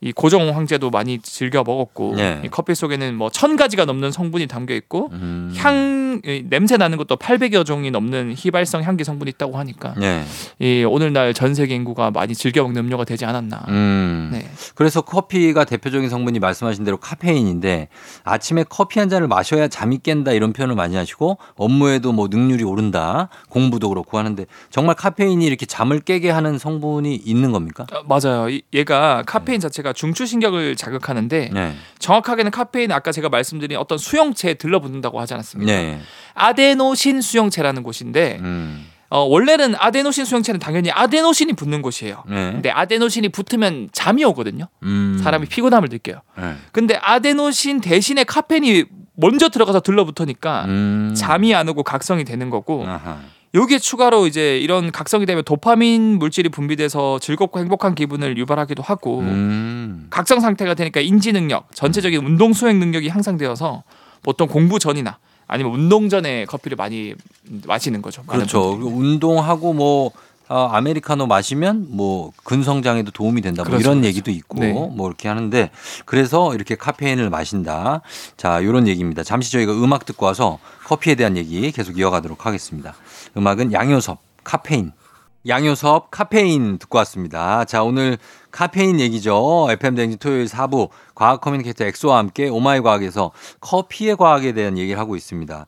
이 0.00 0.12
고종 0.12 0.54
황제도 0.54 0.90
많이 0.90 1.18
즐겨 1.20 1.62
먹었고 1.64 2.16
네. 2.16 2.42
이 2.44 2.48
커피 2.48 2.74
속에는 2.74 3.14
뭐 3.14 3.30
천 3.30 3.56
가지가 3.56 3.86
넘는 3.86 4.12
성분이 4.12 4.48
담겨 4.48 4.74
있고 4.74 5.08
음. 5.12 5.54
향 5.56 6.03
이, 6.24 6.44
냄새 6.48 6.76
나는 6.76 6.98
것도 6.98 7.16
800여 7.16 7.64
종이 7.64 7.90
넘는 7.90 8.34
휘발성 8.36 8.82
향기 8.82 9.04
성분이 9.04 9.30
있다고 9.30 9.58
하니까 9.58 9.94
예. 10.02 10.24
이 10.58 10.84
오늘날 10.84 11.34
전 11.34 11.54
세계 11.54 11.74
인구가 11.74 12.10
많이 12.10 12.34
즐겨 12.34 12.62
먹는 12.62 12.84
음료가 12.84 13.04
되지 13.04 13.24
않았나. 13.24 13.64
음. 13.68 14.30
네. 14.32 14.48
그래서 14.74 15.00
커피가 15.00 15.64
대표적인 15.64 16.08
성분이 16.08 16.38
말씀하신 16.38 16.84
대로 16.84 16.96
카페인인데 16.98 17.88
아침에 18.24 18.64
커피 18.68 18.98
한 19.00 19.08
잔을 19.08 19.28
마셔야 19.28 19.68
잠이 19.68 19.98
깬다 20.02 20.32
이런 20.32 20.52
표현을 20.52 20.74
많이 20.74 20.96
하시고 20.96 21.38
업무에도 21.56 22.12
뭐 22.12 22.28
능률이 22.28 22.64
오른다 22.64 23.28
공부도 23.48 23.88
그렇고 23.88 24.18
하는데 24.18 24.44
정말 24.70 24.94
카페인이 24.94 25.44
이렇게 25.44 25.66
잠을 25.66 26.00
깨게 26.00 26.30
하는 26.30 26.58
성분이 26.58 27.14
있는 27.16 27.52
겁니까? 27.52 27.86
어, 27.92 28.02
맞아요. 28.06 28.48
이- 28.48 28.62
얘가 28.72 29.22
카페인 29.26 29.60
자체가 29.60 29.92
중추신경을 29.92 30.76
자극하는데 30.76 31.50
네. 31.52 31.74
정확하게는 31.98 32.50
카페인은 32.50 32.94
아까 32.94 33.12
제가 33.12 33.28
말씀드린 33.28 33.78
어떤 33.78 33.98
수용체에 33.98 34.54
들러붙는다고 34.54 35.20
하지 35.20 35.34
않았습니까? 35.34 35.72
네. 35.72 36.00
아데노신 36.34 37.20
수용체라는 37.20 37.82
곳인데 37.82 38.38
음. 38.40 38.86
어, 39.10 39.20
원래는 39.20 39.74
아데노신 39.78 40.24
수용체는 40.24 40.58
당연히 40.58 40.90
아데노신이 40.90 41.52
붙는 41.52 41.82
곳이에요. 41.82 42.24
네. 42.28 42.52
근데 42.52 42.70
아데노신이 42.70 43.28
붙으면 43.28 43.90
잠이 43.92 44.24
오거든요. 44.24 44.66
음. 44.82 45.20
사람이 45.22 45.46
피곤함을 45.46 45.88
느껴요. 45.88 46.22
네. 46.36 46.54
근데 46.72 46.96
아데노신 46.96 47.80
대신에 47.80 48.24
카페인이 48.24 48.84
먼저 49.16 49.48
들어가서 49.48 49.80
들러붙으니까 49.80 50.64
음. 50.64 51.14
잠이 51.16 51.54
안 51.54 51.68
오고 51.68 51.84
각성이 51.84 52.24
되는 52.24 52.50
거고 52.50 52.84
아하. 52.86 53.18
여기에 53.54 53.78
추가로 53.78 54.26
이제 54.26 54.58
이런 54.58 54.90
각성이 54.90 55.26
되면 55.26 55.44
도파민 55.44 56.18
물질이 56.18 56.48
분비돼서 56.48 57.20
즐겁고 57.20 57.60
행복한 57.60 57.94
기분을 57.94 58.36
유발하기도 58.36 58.82
하고 58.82 59.20
음. 59.20 60.08
각성 60.10 60.40
상태가 60.40 60.74
되니까 60.74 61.00
인지 61.00 61.32
능력, 61.32 61.68
전체적인 61.72 62.26
운동 62.26 62.52
수행 62.52 62.80
능력이 62.80 63.08
향상되어서 63.10 63.84
보통 64.24 64.48
공부 64.48 64.80
전이나 64.80 65.18
아니면 65.46 65.72
운동 65.74 66.08
전에 66.08 66.44
커피를 66.46 66.76
많이 66.76 67.14
마시는 67.66 68.02
거죠. 68.02 68.22
그렇죠. 68.24 68.72
운동하고 68.72 69.72
뭐 69.72 70.12
아, 70.46 70.70
아메리카노 70.72 71.26
마시면 71.26 71.86
뭐 71.90 72.32
근성장에도 72.44 73.10
도움이 73.10 73.40
된다. 73.40 73.62
뭐 73.62 73.70
그렇죠, 73.70 73.80
이런 73.80 73.94
그렇죠. 74.00 74.08
얘기도 74.08 74.30
있고 74.30 74.60
네. 74.60 74.72
뭐 74.72 75.08
이렇게 75.08 75.28
하는데 75.28 75.70
그래서 76.04 76.54
이렇게 76.54 76.74
카페인을 76.76 77.30
마신다. 77.30 78.02
자, 78.36 78.60
이런 78.60 78.86
얘기입니다. 78.86 79.22
잠시 79.22 79.50
저희가 79.52 79.72
음악 79.72 80.04
듣고 80.04 80.26
와서 80.26 80.58
커피에 80.84 81.14
대한 81.14 81.36
얘기 81.36 81.72
계속 81.72 81.98
이어가도록 81.98 82.44
하겠습니다. 82.44 82.94
음악은 83.36 83.72
양요섭 83.72 84.18
카페인. 84.44 84.92
양요섭 85.46 86.10
카페인 86.10 86.78
듣고 86.78 86.96
왔습니다. 86.98 87.66
자, 87.66 87.82
오늘 87.82 88.16
카페인 88.50 88.98
얘기죠. 88.98 89.66
FM 89.68 89.94
대행진 89.94 90.18
토요일 90.18 90.46
4부 90.46 90.88
과학 91.14 91.42
커뮤니케이터 91.42 91.84
엑소와 91.84 92.16
함께 92.16 92.48
오마이 92.48 92.80
과학에서 92.80 93.30
커피의 93.60 94.16
과학에 94.16 94.52
대한 94.52 94.78
얘기를 94.78 94.98
하고 94.98 95.16
있습니다. 95.16 95.66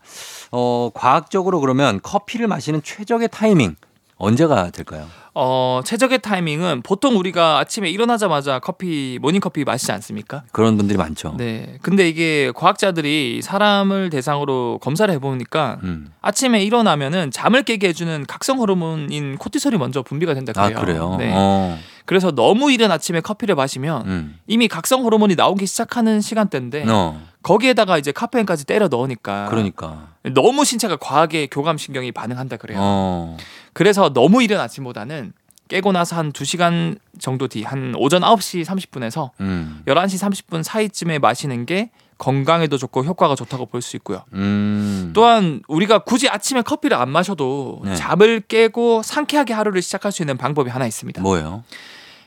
어, 0.52 0.90
과학적으로 0.94 1.60
그러면 1.60 2.00
커피를 2.02 2.46
마시는 2.46 2.82
최적의 2.82 3.28
타이밍 3.30 3.76
언제가 4.18 4.70
될까요? 4.70 5.06
어, 5.34 5.82
최적의 5.84 6.20
타이밍은 6.20 6.80
보통 6.82 7.18
우리가 7.18 7.58
아침에 7.58 7.90
일어나자마자 7.90 8.58
커피 8.58 9.18
모닝 9.20 9.40
커피 9.40 9.64
마시지 9.64 9.92
않습니까? 9.92 10.44
그런 10.52 10.78
분들이 10.78 10.96
많죠. 10.96 11.34
네. 11.36 11.76
근데 11.82 12.08
이게 12.08 12.50
과학자들이 12.54 13.42
사람을 13.42 14.08
대상으로 14.08 14.78
검사를 14.80 15.12
해 15.12 15.18
보니까 15.18 15.78
음. 15.82 16.10
아침에 16.22 16.62
일어나면은 16.62 17.30
잠을 17.30 17.62
깨게 17.64 17.88
해 17.88 17.92
주는 17.92 18.24
각성 18.26 18.58
호르몬인 18.58 19.36
코티솔이 19.36 19.76
먼저 19.76 20.02
분비가 20.02 20.32
된다 20.32 20.52
아, 20.56 20.68
그래요. 20.68 20.80
그래요? 20.80 21.16
네. 21.18 21.32
어. 21.34 21.78
그래서 22.06 22.30
너무 22.30 22.72
이른 22.72 22.90
아침에 22.90 23.20
커피를 23.20 23.54
마시면 23.56 24.06
음. 24.06 24.38
이미 24.46 24.68
각성 24.68 25.02
호르몬이 25.04 25.34
나오기 25.34 25.66
시작하는 25.66 26.22
시간대인데 26.22 26.86
어. 26.88 27.20
거기에다가 27.42 27.98
이제 27.98 28.10
카페인까지 28.12 28.64
때려 28.64 28.88
넣으니까 28.88 29.48
그러니까. 29.50 30.08
너무 30.34 30.64
신체가 30.64 30.96
과하게 30.96 31.48
교감 31.50 31.76
신경이 31.76 32.12
반응한다 32.12 32.56
그래요. 32.56 32.78
어. 32.80 33.36
그래서 33.76 34.10
너무 34.14 34.42
이른 34.42 34.58
아침보다는 34.58 35.34
깨고 35.68 35.92
나서 35.92 36.16
한 36.16 36.32
2시간 36.32 36.98
정도 37.18 37.46
뒤 37.46 37.62
한 37.62 37.92
오전 37.98 38.22
9시 38.22 38.64
30분에서 38.64 39.32
음. 39.40 39.82
11시 39.86 40.18
30분 40.48 40.62
사이쯤에 40.62 41.18
마시는 41.18 41.66
게 41.66 41.90
건강에도 42.16 42.78
좋고 42.78 43.04
효과가 43.04 43.34
좋다고 43.34 43.66
볼 43.66 43.82
수 43.82 43.96
있고요. 43.96 44.22
음. 44.32 45.10
또한 45.12 45.60
우리가 45.68 45.98
굳이 45.98 46.30
아침에 46.30 46.62
커피를 46.62 46.96
안 46.96 47.10
마셔도 47.10 47.82
네. 47.84 47.94
잠을 47.96 48.40
깨고 48.40 49.02
상쾌하게 49.02 49.52
하루를 49.52 49.82
시작할 49.82 50.10
수 50.10 50.22
있는 50.22 50.38
방법이 50.38 50.70
하나 50.70 50.86
있습니다. 50.86 51.20
뭐예요? 51.20 51.62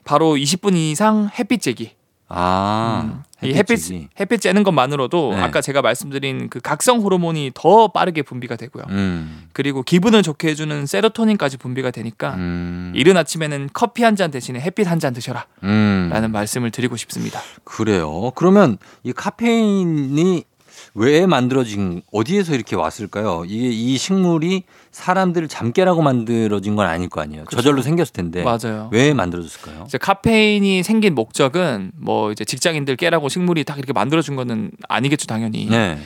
바로 0.04 0.36
20분 0.36 0.76
이상 0.76 1.32
햇빛 1.40 1.62
쬐기. 1.62 1.92
아. 2.28 3.02
음. 3.06 3.24
이 3.42 3.54
햇빛. 3.54 3.80
햇빛 4.20 4.42
쬐는 4.42 4.64
것만으로도 4.64 5.34
네. 5.36 5.42
아까 5.42 5.62
제가 5.62 5.82
말씀드린 5.82 6.50
그 6.50 6.60
각성 6.60 7.00
호르몬이 7.02 7.52
더 7.54 7.88
빠르게 7.90 8.22
분비가 8.22 8.56
되고요. 8.58 8.84
음. 8.90 9.48
그리고 9.54 9.82
기분을 9.84 10.24
좋게 10.24 10.50
해주는 10.50 10.86
세로토닌까지 10.86 11.58
분비가 11.58 11.92
되니까 11.92 12.34
음. 12.36 12.92
이른 12.96 13.16
아침에는 13.18 13.70
커피 13.74 14.04
한 14.04 14.16
잔 14.16 14.32
대신에 14.32 14.60
햇빛 14.60 14.86
한 14.90 15.00
잔 15.00 15.14
드셔라 15.14 15.46
음. 15.64 16.10
라는 16.12 16.32
말씀을 16.32 16.72
드리고 16.72 16.98
싶습니다. 16.98 17.40
그래요. 17.64 18.32
그러면 18.36 18.78
이 19.04 19.14
카페인이 19.14 20.44
왜 20.94 21.26
만들어진 21.26 22.02
어디에서 22.12 22.56
이렇게 22.56 22.76
왔을까요? 22.76 23.44
이게 23.48 23.70
이 23.70 23.98
식물이 23.98 24.64
사람들을 24.92 25.48
잠깨라고 25.48 26.02
만들어진 26.02 26.76
건 26.76 26.88
아닐 26.88 27.10
거 27.10 27.22
아니에요. 27.22 27.46
저절로 27.52 27.82
생겼을 27.82 28.14
텐데 28.14 28.44
맞아요. 28.44 28.90
왜 28.92 29.14
만들어졌을까요? 29.14 29.86
이제 29.88 29.98
카페인이 29.98 30.84
생긴 30.84 31.16
목적은 31.16 31.92
뭐 31.96 32.32
이제 32.32 32.44
직장인들 32.44 32.96
깨라고 32.96 33.30
식물이 33.30 33.64
딱 33.64 33.78
이렇게 33.78 33.94
만들어준 33.94 34.36
거는 34.36 34.72
아니겠죠 34.88 35.28
당연히. 35.28 35.68
네. 35.68 36.00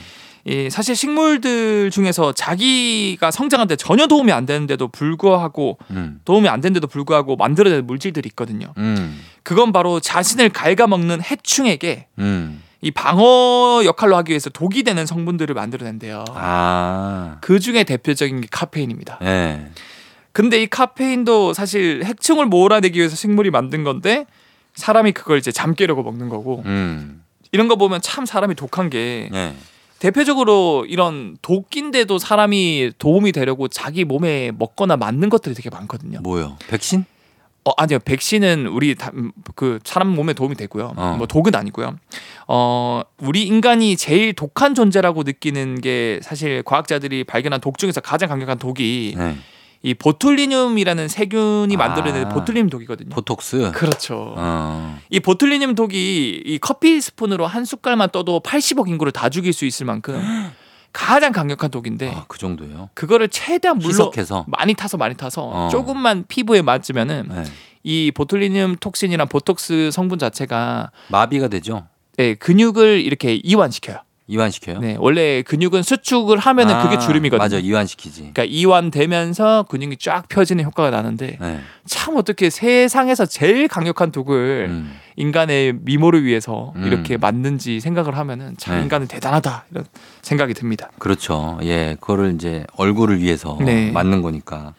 이 0.45 0.69
사실 0.69 0.93
식물들 0.93 1.89
중에서 1.89 2.33
자기가 2.33 3.31
성장하는데 3.31 3.77
전혀 3.77 4.07
도움이 4.07 4.33
안 4.33 4.45
되는데도 4.45 4.89
불구하고 4.89 5.77
음. 5.91 6.19
도움이 6.25 6.49
안 6.49 6.59
되는데도 6.59 6.87
불구하고 6.87 7.37
만들어내는 7.37 7.87
물질들이 7.87 8.27
있거든요. 8.27 8.73
음. 8.77 9.21
그건 9.43 9.71
바로 9.71 10.01
자신을 10.01 10.49
갉아먹는 10.49 11.21
해충에게 11.23 12.07
음. 12.19 12.61
이 12.83 12.91
방어 12.91 13.81
역할로 13.85 14.17
하기 14.17 14.31
위해서 14.31 14.49
독이 14.49 14.83
되는 14.83 15.05
성분들을 15.05 15.55
만들어낸대요. 15.55 16.25
아. 16.33 17.37
그 17.39 17.61
중에 17.61 17.85
대표적인 17.85 18.41
게 18.41 18.47
카페인입니다. 18.51 19.19
예. 19.23 19.67
근데 20.33 20.61
이 20.61 20.67
카페인도 20.67 21.53
사실 21.53 22.03
해충을 22.03 22.47
몰아내기 22.47 22.99
위해서 22.99 23.15
식물이 23.15 23.51
만든 23.51 23.85
건데 23.85 24.25
사람이 24.75 25.13
그걸 25.13 25.37
이제 25.37 25.51
잠 25.51 25.75
깨려고 25.75 26.03
먹는 26.03 26.27
거고 26.27 26.61
음. 26.65 27.23
이런 27.53 27.69
거 27.69 27.77
보면 27.77 28.01
참 28.01 28.25
사람이 28.25 28.55
독한 28.55 28.89
게 28.89 29.29
예. 29.33 29.53
대표적으로 29.99 30.85
이런 30.89 31.37
독인데도 31.41 32.19
사람이 32.19 32.91
도움이 32.97 33.31
되려고 33.31 33.69
자기 33.69 34.03
몸에 34.03 34.51
먹거나 34.57 34.97
맞는 34.97 35.29
것들이 35.29 35.55
되게 35.55 35.69
많거든요. 35.69 36.19
뭐요? 36.21 36.57
백신? 36.67 37.05
어 37.65 37.71
아니요 37.77 37.99
백신은 37.99 38.67
우리 38.67 38.95
다, 38.95 39.11
음, 39.13 39.31
그 39.55 39.79
사람 39.83 40.09
몸에 40.09 40.33
도움이 40.33 40.55
되고요. 40.55 40.93
어. 40.95 41.15
뭐 41.17 41.27
독은 41.27 41.55
아니고요. 41.55 41.95
어 42.47 43.01
우리 43.19 43.43
인간이 43.43 43.95
제일 43.95 44.33
독한 44.33 44.75
존재라고 44.75 45.23
느끼는 45.23 45.79
게 45.81 46.19
사실 46.21 46.61
과학자들이 46.63 47.23
발견한 47.23 47.61
독 47.61 47.77
중에서 47.77 48.01
가장 48.01 48.29
강력한 48.29 48.57
독이 48.57 49.15
네. 49.17 49.37
이 49.85 49.93
보툴리늄이라는 49.93 51.09
세균이 51.09 51.75
만들어내는 51.75 52.27
아. 52.27 52.29
보툴리늄 52.29 52.69
독이거든요. 52.69 53.09
보톡스. 53.09 53.71
그렇죠. 53.73 54.33
어. 54.37 54.97
이 55.09 55.19
보툴리늄 55.19 55.75
독이 55.75 56.41
이 56.45 56.57
커피 56.59 57.01
스푼으로 57.01 57.45
한 57.47 57.65
숟갈만 57.65 58.09
떠도 58.11 58.39
80억 58.39 58.87
인구를 58.87 59.11
다 59.11 59.29
죽일 59.29 59.51
수 59.51 59.65
있을 59.65 59.85
만큼 59.85 60.21
가장 60.93 61.31
강력한 61.31 61.71
독인데 61.71 62.11
아, 62.13 62.25
그 62.27 62.37
정도요. 62.37 62.89
그거를 62.93 63.27
최대한 63.27 63.77
물로 63.79 63.89
희석해서. 63.89 64.45
많이 64.47 64.73
타서 64.75 64.97
많이 64.97 65.15
타서 65.15 65.43
어. 65.43 65.69
조금만 65.69 66.23
피부에 66.27 66.61
맞으면은 66.61 67.27
네. 67.29 67.43
이 67.83 68.11
보툴리늄 68.15 68.77
톡신이랑 68.79 69.27
보톡스 69.27 69.89
성분 69.91 70.19
자체가 70.19 70.91
마비가 71.09 71.47
되죠. 71.49 71.87
네, 72.15 72.35
근육을 72.35 73.01
이렇게 73.01 73.33
이완시켜요. 73.35 73.97
이완시켜요. 74.27 74.79
네, 74.79 74.95
원래 74.99 75.41
근육은 75.41 75.83
수축을 75.83 76.37
하면은 76.37 76.81
그게 76.81 76.95
아, 76.95 76.99
주름이거든요. 76.99 77.43
맞아, 77.43 77.57
이완시키지. 77.57 78.31
그러니까 78.33 78.43
이완되면서 78.45 79.65
근육이 79.69 79.97
쫙 79.97 80.29
펴지는 80.29 80.63
효과가 80.63 80.91
나는데 80.91 81.37
네. 81.41 81.59
참 81.85 82.15
어떻게 82.15 82.49
세상에서 82.49 83.25
제일 83.25 83.67
강력한 83.67 84.11
독을 84.11 84.67
음. 84.69 84.93
인간의 85.15 85.73
미모를 85.81 86.23
위해서 86.23 86.71
음. 86.77 86.85
이렇게 86.85 87.17
만든지 87.17 87.81
생각을 87.81 88.17
하면은 88.17 88.55
참 88.57 88.77
네. 88.77 88.83
인간은 88.83 89.07
대단하다 89.07 89.65
이런 89.71 89.85
생각이 90.21 90.53
듭니다. 90.53 90.89
그렇죠. 90.99 91.59
예, 91.63 91.97
그거를 91.99 92.33
이제 92.33 92.65
얼굴을 92.77 93.19
위해서 93.19 93.57
네. 93.59 93.91
맞는 93.91 94.21
거니까. 94.21 94.73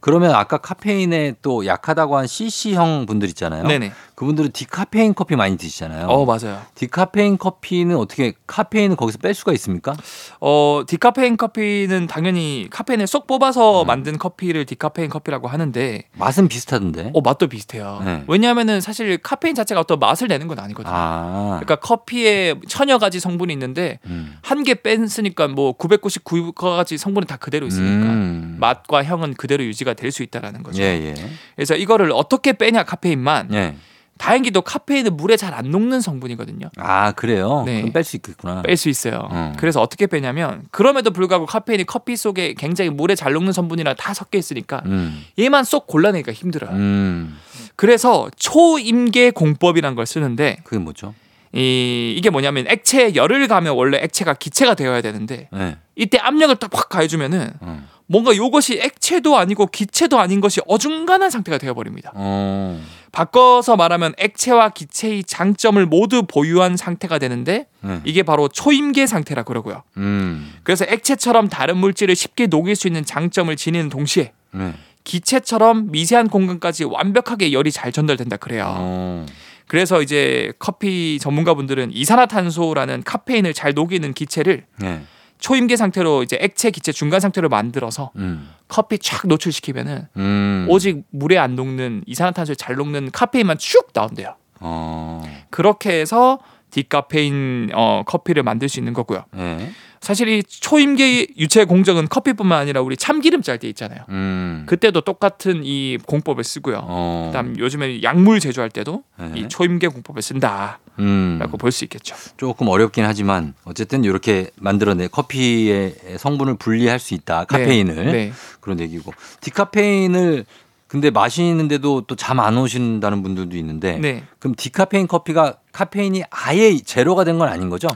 그러면 0.00 0.34
아까 0.34 0.58
카페인에 0.58 1.36
또 1.42 1.64
약하다고 1.64 2.18
한 2.18 2.26
CC형 2.26 3.06
분들 3.06 3.28
있잖아요. 3.28 3.64
네네. 3.66 3.92
그분들은 4.20 4.50
디카페인 4.52 5.14
커피 5.14 5.34
많이 5.34 5.56
드시잖아요. 5.56 6.06
어 6.08 6.26
맞아요. 6.26 6.60
디카페인 6.74 7.38
커피는 7.38 7.96
어떻게 7.96 8.34
카페인을 8.46 8.94
거기서 8.96 9.16
뺄 9.16 9.32
수가 9.32 9.54
있습니까? 9.54 9.94
어 10.40 10.82
디카페인 10.86 11.38
커피는 11.38 12.06
당연히 12.06 12.66
카페인을 12.70 13.06
쏙 13.06 13.24
음. 13.24 13.26
뽑아서 13.28 13.86
만든 13.86 14.18
커피를 14.18 14.66
디카페인 14.66 15.08
커피라고 15.08 15.48
하는데 15.48 16.02
맛은 16.18 16.48
비슷하던데. 16.48 17.12
어 17.14 17.22
맛도 17.22 17.46
비슷해요. 17.46 18.02
네. 18.04 18.22
왜냐하면은 18.28 18.82
사실 18.82 19.16
카페인 19.16 19.54
자체가 19.54 19.80
어떤 19.80 19.98
맛을 19.98 20.28
내는 20.28 20.48
건 20.48 20.58
아니거든요. 20.58 20.92
아. 20.94 21.58
그러니까 21.62 21.76
커피에 21.76 22.56
천여 22.68 22.98
가지 22.98 23.20
성분이 23.20 23.50
있는데 23.54 24.00
음. 24.04 24.36
한개 24.42 24.74
뺐으니까 24.74 25.48
뭐 25.48 25.78
999가지 25.78 26.98
성분이 26.98 27.26
다 27.26 27.38
그대로 27.38 27.66
있으니까 27.66 28.10
음. 28.10 28.58
맛과 28.60 29.02
향은 29.02 29.32
그대로 29.32 29.64
유지가 29.64 29.94
될 29.94 30.10
수 30.10 30.24
있다라는 30.24 30.64
거죠. 30.64 30.82
예, 30.82 30.86
예. 30.86 31.14
그래서 31.54 31.76
이거를 31.76 32.10
어떻게 32.12 32.52
빼냐 32.52 32.82
카페인만 32.82 33.54
예. 33.54 33.76
다행히도 34.20 34.60
카페인은 34.62 35.16
물에 35.16 35.36
잘 35.36 35.50
안 35.50 35.70
녹는 35.70 36.00
성분이거든요. 36.00 36.68
아, 36.76 37.10
그래요? 37.12 37.64
네. 37.66 37.80
그럼 37.80 37.92
뺄 37.92 38.04
수 38.04 38.16
있겠구나. 38.16 38.62
뺄 38.62 38.76
수 38.76 38.88
있어요. 38.88 39.28
음. 39.32 39.54
그래서 39.58 39.80
어떻게 39.80 40.06
빼냐면 40.06 40.62
그럼에도 40.70 41.10
불구하고 41.10 41.46
카페인이 41.46 41.84
커피 41.86 42.16
속에 42.16 42.54
굉장히 42.54 42.90
물에 42.90 43.14
잘 43.16 43.32
녹는 43.32 43.52
성분이랑 43.52 43.96
다 43.96 44.14
섞여 44.14 44.38
있으니까 44.38 44.82
음. 44.86 45.24
얘만 45.38 45.64
쏙 45.64 45.86
골라내기가 45.86 46.32
힘들어요. 46.32 46.70
음. 46.70 47.38
그래서 47.76 48.28
초임계 48.36 49.30
공법이란 49.32 49.94
걸 49.96 50.06
쓰는데 50.06 50.58
그게 50.64 50.78
뭐죠? 50.78 51.14
이 51.52 52.14
이게 52.16 52.30
뭐냐면 52.30 52.66
액체에 52.68 53.14
열을 53.16 53.48
가면 53.48 53.74
원래 53.74 53.98
액체가 54.02 54.34
기체가 54.34 54.74
되어야 54.74 55.00
되는데 55.00 55.48
네. 55.50 55.78
이때 55.96 56.18
압력을 56.18 56.54
딱 56.56 56.70
확 56.76 56.88
가해주면은 56.90 57.50
어. 57.60 57.82
뭔가 58.10 58.34
요것이 58.34 58.80
액체도 58.82 59.36
아니고 59.38 59.68
기체도 59.68 60.18
아닌 60.18 60.40
것이 60.40 60.60
어중간한 60.66 61.30
상태가 61.30 61.58
되어버립니다. 61.58 62.10
어. 62.16 62.82
바꿔서 63.12 63.76
말하면 63.76 64.14
액체와 64.18 64.70
기체의 64.70 65.22
장점을 65.22 65.86
모두 65.86 66.24
보유한 66.24 66.76
상태가 66.76 67.20
되는데 67.20 67.68
네. 67.82 68.00
이게 68.04 68.24
바로 68.24 68.48
초임계 68.48 69.06
상태라 69.06 69.44
그러고요. 69.44 69.84
음. 69.96 70.52
그래서 70.64 70.84
액체처럼 70.88 71.48
다른 71.48 71.76
물질을 71.76 72.16
쉽게 72.16 72.48
녹일 72.48 72.74
수 72.74 72.88
있는 72.88 73.04
장점을 73.04 73.54
지니는 73.54 73.90
동시에 73.90 74.32
네. 74.50 74.74
기체처럼 75.04 75.92
미세한 75.92 76.28
공간까지 76.30 76.84
완벽하게 76.84 77.52
열이 77.52 77.70
잘 77.70 77.92
전달된다 77.92 78.38
그래요. 78.38 78.74
어. 78.76 79.26
그래서 79.68 80.02
이제 80.02 80.52
커피 80.58 81.20
전문가분들은 81.20 81.92
이산화탄소라는 81.92 83.04
카페인을 83.04 83.54
잘 83.54 83.72
녹이는 83.72 84.14
기체를 84.14 84.64
네. 84.78 85.02
초임계 85.40 85.76
상태로 85.76 86.22
이제 86.22 86.38
액체 86.40 86.70
기체 86.70 86.92
중간 86.92 87.20
상태로 87.20 87.48
만들어서 87.48 88.12
음. 88.16 88.48
커피 88.68 88.98
쫙 88.98 89.26
노출시키면은 89.26 90.06
음. 90.16 90.66
오직 90.68 91.02
물에 91.10 91.38
안 91.38 91.56
녹는 91.56 92.04
이산화탄소를 92.06 92.56
잘 92.56 92.76
녹는 92.76 93.10
카페인만 93.10 93.58
쭉 93.58 93.88
나온대요. 93.92 94.36
어. 94.60 95.22
그렇게 95.50 96.00
해서 96.00 96.38
디카페인 96.70 97.70
어, 97.74 98.02
커피를 98.06 98.42
만들 98.42 98.68
수 98.68 98.78
있는 98.78 98.92
거고요. 98.92 99.24
네. 99.32 99.70
사실 100.00 100.28
이 100.28 100.42
초임계 100.42 101.26
유체 101.36 101.66
공정은 101.66 102.08
커피뿐만 102.08 102.58
아니라 102.58 102.80
우리 102.80 102.96
참기름 102.96 103.42
짤 103.42 103.58
때 103.58 103.68
있잖아요. 103.68 104.00
음. 104.08 104.64
그때도 104.66 105.02
똑같은 105.02 105.60
이 105.62 105.98
공법을 106.06 106.42
쓰고요. 106.42 106.80
어. 106.82 107.30
그다음 107.30 107.58
요즘에 107.58 108.02
약물 108.02 108.40
제조할 108.40 108.70
때도 108.70 109.02
네. 109.18 109.32
이 109.34 109.48
초임계 109.48 109.88
공법을 109.88 110.22
쓴다라고 110.22 110.78
음. 111.00 111.38
볼수 111.58 111.84
있겠죠. 111.84 112.16
조금 112.38 112.68
어렵긴 112.68 113.04
하지만 113.04 113.52
어쨌든 113.64 114.04
이렇게 114.04 114.50
만들어내 114.56 115.08
커피의 115.08 115.94
성분을 116.16 116.56
분리할 116.56 116.98
수 116.98 117.12
있다. 117.12 117.44
카페인을 117.44 117.94
네. 117.94 118.12
네. 118.12 118.32
그런 118.60 118.80
얘기고 118.80 119.12
디카페인을 119.42 120.46
근데 120.90 121.10
마시는데도 121.10 122.00
또 122.08 122.16
잠 122.16 122.40
안 122.40 122.58
오신다는 122.58 123.22
분들도 123.22 123.56
있는데 123.58 123.98
네. 123.98 124.24
그럼 124.40 124.54
디카페인 124.56 125.06
커피가 125.06 125.58
카페인이 125.72 126.24
아예 126.30 126.76
제로가 126.78 127.22
된 127.24 127.38
건 127.38 127.48
아닌 127.48 127.70
거죠? 127.70 127.86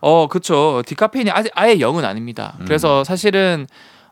어, 0.00 0.28
그렇죠. 0.28 0.82
디카페인이 0.86 1.30
아예, 1.32 1.44
아예 1.54 1.76
0은 1.78 2.04
아닙니다. 2.04 2.56
음. 2.60 2.64
그래서 2.66 3.02
사실은 3.02 3.66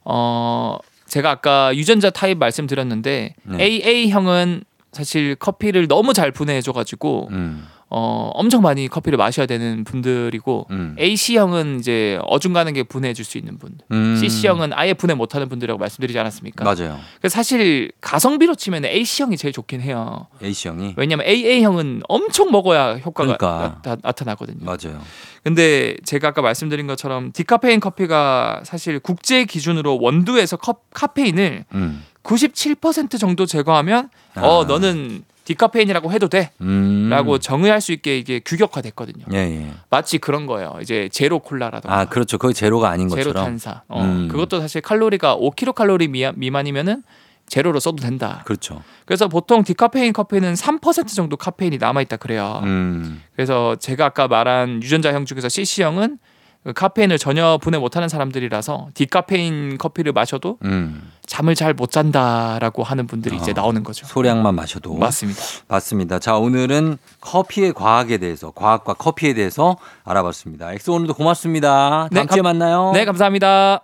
어 0.04 0.76
제가 1.06 1.30
아까 1.30 1.72
유전자 1.76 2.10
타입 2.10 2.38
말씀드렸는데 2.38 3.36
네. 3.44 3.62
AA형은 3.62 4.64
사실 4.90 5.36
커피를 5.36 5.86
너무 5.86 6.12
잘 6.12 6.32
분해해 6.32 6.62
줘 6.62 6.72
가지고 6.72 7.28
음. 7.30 7.66
어 7.94 8.30
엄청 8.34 8.62
많이 8.62 8.88
커피를 8.88 9.18
마셔야 9.18 9.44
되는 9.44 9.84
분들이고 9.84 10.66
음. 10.70 10.96
AC형은 10.98 11.78
이제 11.78 12.18
어중간하게 12.22 12.84
분해해 12.84 13.12
줄 13.12 13.26
수 13.26 13.36
있는 13.36 13.58
분. 13.58 13.72
음. 13.92 14.16
CC형은 14.16 14.72
아예 14.72 14.94
분해 14.94 15.14
못 15.14 15.34
하는 15.34 15.48
분들이라고 15.50 15.78
말씀드리지 15.78 16.18
않았습니까? 16.18 16.64
맞아요. 16.64 16.98
그래서 17.20 17.34
사실 17.34 17.92
가성비로 18.00 18.54
치면 18.54 18.84
AC형이 18.86 19.36
제일 19.36 19.52
좋긴 19.52 19.80
해요. 19.82 20.26
AC형이 20.42 20.94
왜냐면 20.96 21.26
AA형은 21.26 22.02
엄청 22.08 22.50
먹어야 22.50 22.94
효과가 22.94 23.36
그러니까. 23.36 23.80
나, 23.82 23.96
나 23.96 24.12
타나거든요. 24.12 24.64
맞아요. 24.64 25.00
근데 25.44 25.96
제가 26.04 26.28
아까 26.28 26.40
말씀드린 26.40 26.86
것처럼 26.86 27.30
디카페인 27.32 27.78
커피가 27.80 28.62
사실 28.64 28.98
국제 29.00 29.44
기준으로 29.44 29.98
원두에서 30.00 30.56
컵, 30.56 30.84
카페인을 30.94 31.64
음. 31.74 32.02
97% 32.22 33.18
정도 33.18 33.46
제거하면 33.46 34.08
어 34.36 34.62
아. 34.62 34.66
너는 34.66 35.24
디카페인이라고 35.44 36.12
해도 36.12 36.28
돼라고 36.28 36.52
음. 36.62 37.38
정의할 37.40 37.80
수 37.80 37.92
있게 37.92 38.16
이게 38.18 38.40
규격화됐거든요. 38.44 39.24
예, 39.32 39.38
예. 39.38 39.70
마치 39.90 40.18
그런 40.18 40.46
거예요. 40.46 40.78
이제 40.80 41.08
제로 41.12 41.40
콜라라던가 41.40 41.98
아, 41.98 42.04
그렇죠. 42.04 42.38
거기 42.38 42.54
제로가 42.54 42.88
아닌 42.90 43.08
제로 43.08 43.24
것처럼. 43.32 43.44
탄산. 43.44 43.80
어, 43.88 44.02
음. 44.02 44.28
그것도 44.28 44.60
사실 44.60 44.80
칼로리가 44.80 45.36
5kcal 45.36 46.08
미만, 46.10 46.34
미만이면은 46.36 47.02
제로로 47.48 47.80
써도 47.80 47.96
된다. 47.96 48.42
그렇죠. 48.46 48.82
그래서 49.04 49.28
보통 49.28 49.62
디카페인 49.64 50.12
커피는 50.12 50.54
3% 50.54 51.08
정도 51.14 51.36
카페인이 51.36 51.76
남아 51.78 52.00
있다 52.02 52.16
그래요. 52.16 52.60
음. 52.64 53.22
그래서 53.34 53.76
제가 53.76 54.06
아까 54.06 54.28
말한 54.28 54.82
유전자형 54.82 55.26
중에서 55.26 55.48
CC형은 55.48 56.18
그 56.18 56.31
카페인을 56.74 57.18
전혀 57.18 57.58
분해 57.60 57.78
못하는 57.78 58.08
사람들이라서 58.08 58.88
디카페인 58.94 59.78
커피를 59.78 60.12
마셔도 60.12 60.58
음. 60.64 61.10
잠을 61.26 61.54
잘 61.56 61.74
못 61.74 61.90
잔다라고 61.90 62.84
하는 62.84 63.06
분들이 63.06 63.36
이제 63.36 63.50
어. 63.50 63.54
나오는 63.56 63.82
거죠. 63.82 64.06
소량만 64.06 64.54
마셔도 64.54 64.94
맞습니다. 64.94 65.40
맞습니다. 65.66 66.18
자, 66.20 66.36
오늘은 66.36 66.98
커피의 67.20 67.72
과학에 67.72 68.18
대해서, 68.18 68.50
과학과 68.52 68.94
커피에 68.94 69.34
대해서 69.34 69.76
알아봤습니다. 70.04 70.72
엑소 70.74 70.92
오늘도 70.94 71.14
고맙습니다. 71.14 72.08
다음 72.12 72.26
네, 72.26 72.26
주에 72.26 72.42
감- 72.42 72.44
만나요. 72.44 72.92
네, 72.94 73.04
감사합니다. 73.04 73.80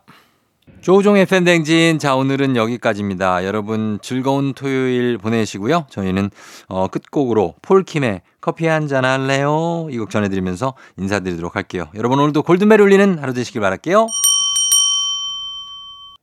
조충현의 0.80 1.26
FM 1.26 1.36
대행진. 1.36 1.98
자, 1.98 2.14
오늘은 2.14 2.56
여기까지입니다. 2.56 3.44
여러분 3.44 3.98
즐거운 4.02 4.54
토요일 4.54 5.18
보내시고요. 5.18 5.86
저희는 5.90 6.30
어, 6.68 6.88
끝곡으로 6.88 7.54
폴킴의 7.62 8.22
커피 8.40 8.66
한 8.66 8.86
잔 8.88 9.04
할래요? 9.04 9.88
이 9.90 9.98
곡 9.98 10.10
전해드리면서 10.10 10.74
인사드리도록 10.98 11.56
할게요. 11.56 11.88
여러분 11.94 12.18
오늘도 12.20 12.42
골든벨 12.42 12.80
울리는 12.80 13.18
하루 13.18 13.34
되시길 13.34 13.60
바랄게요. 13.60 14.06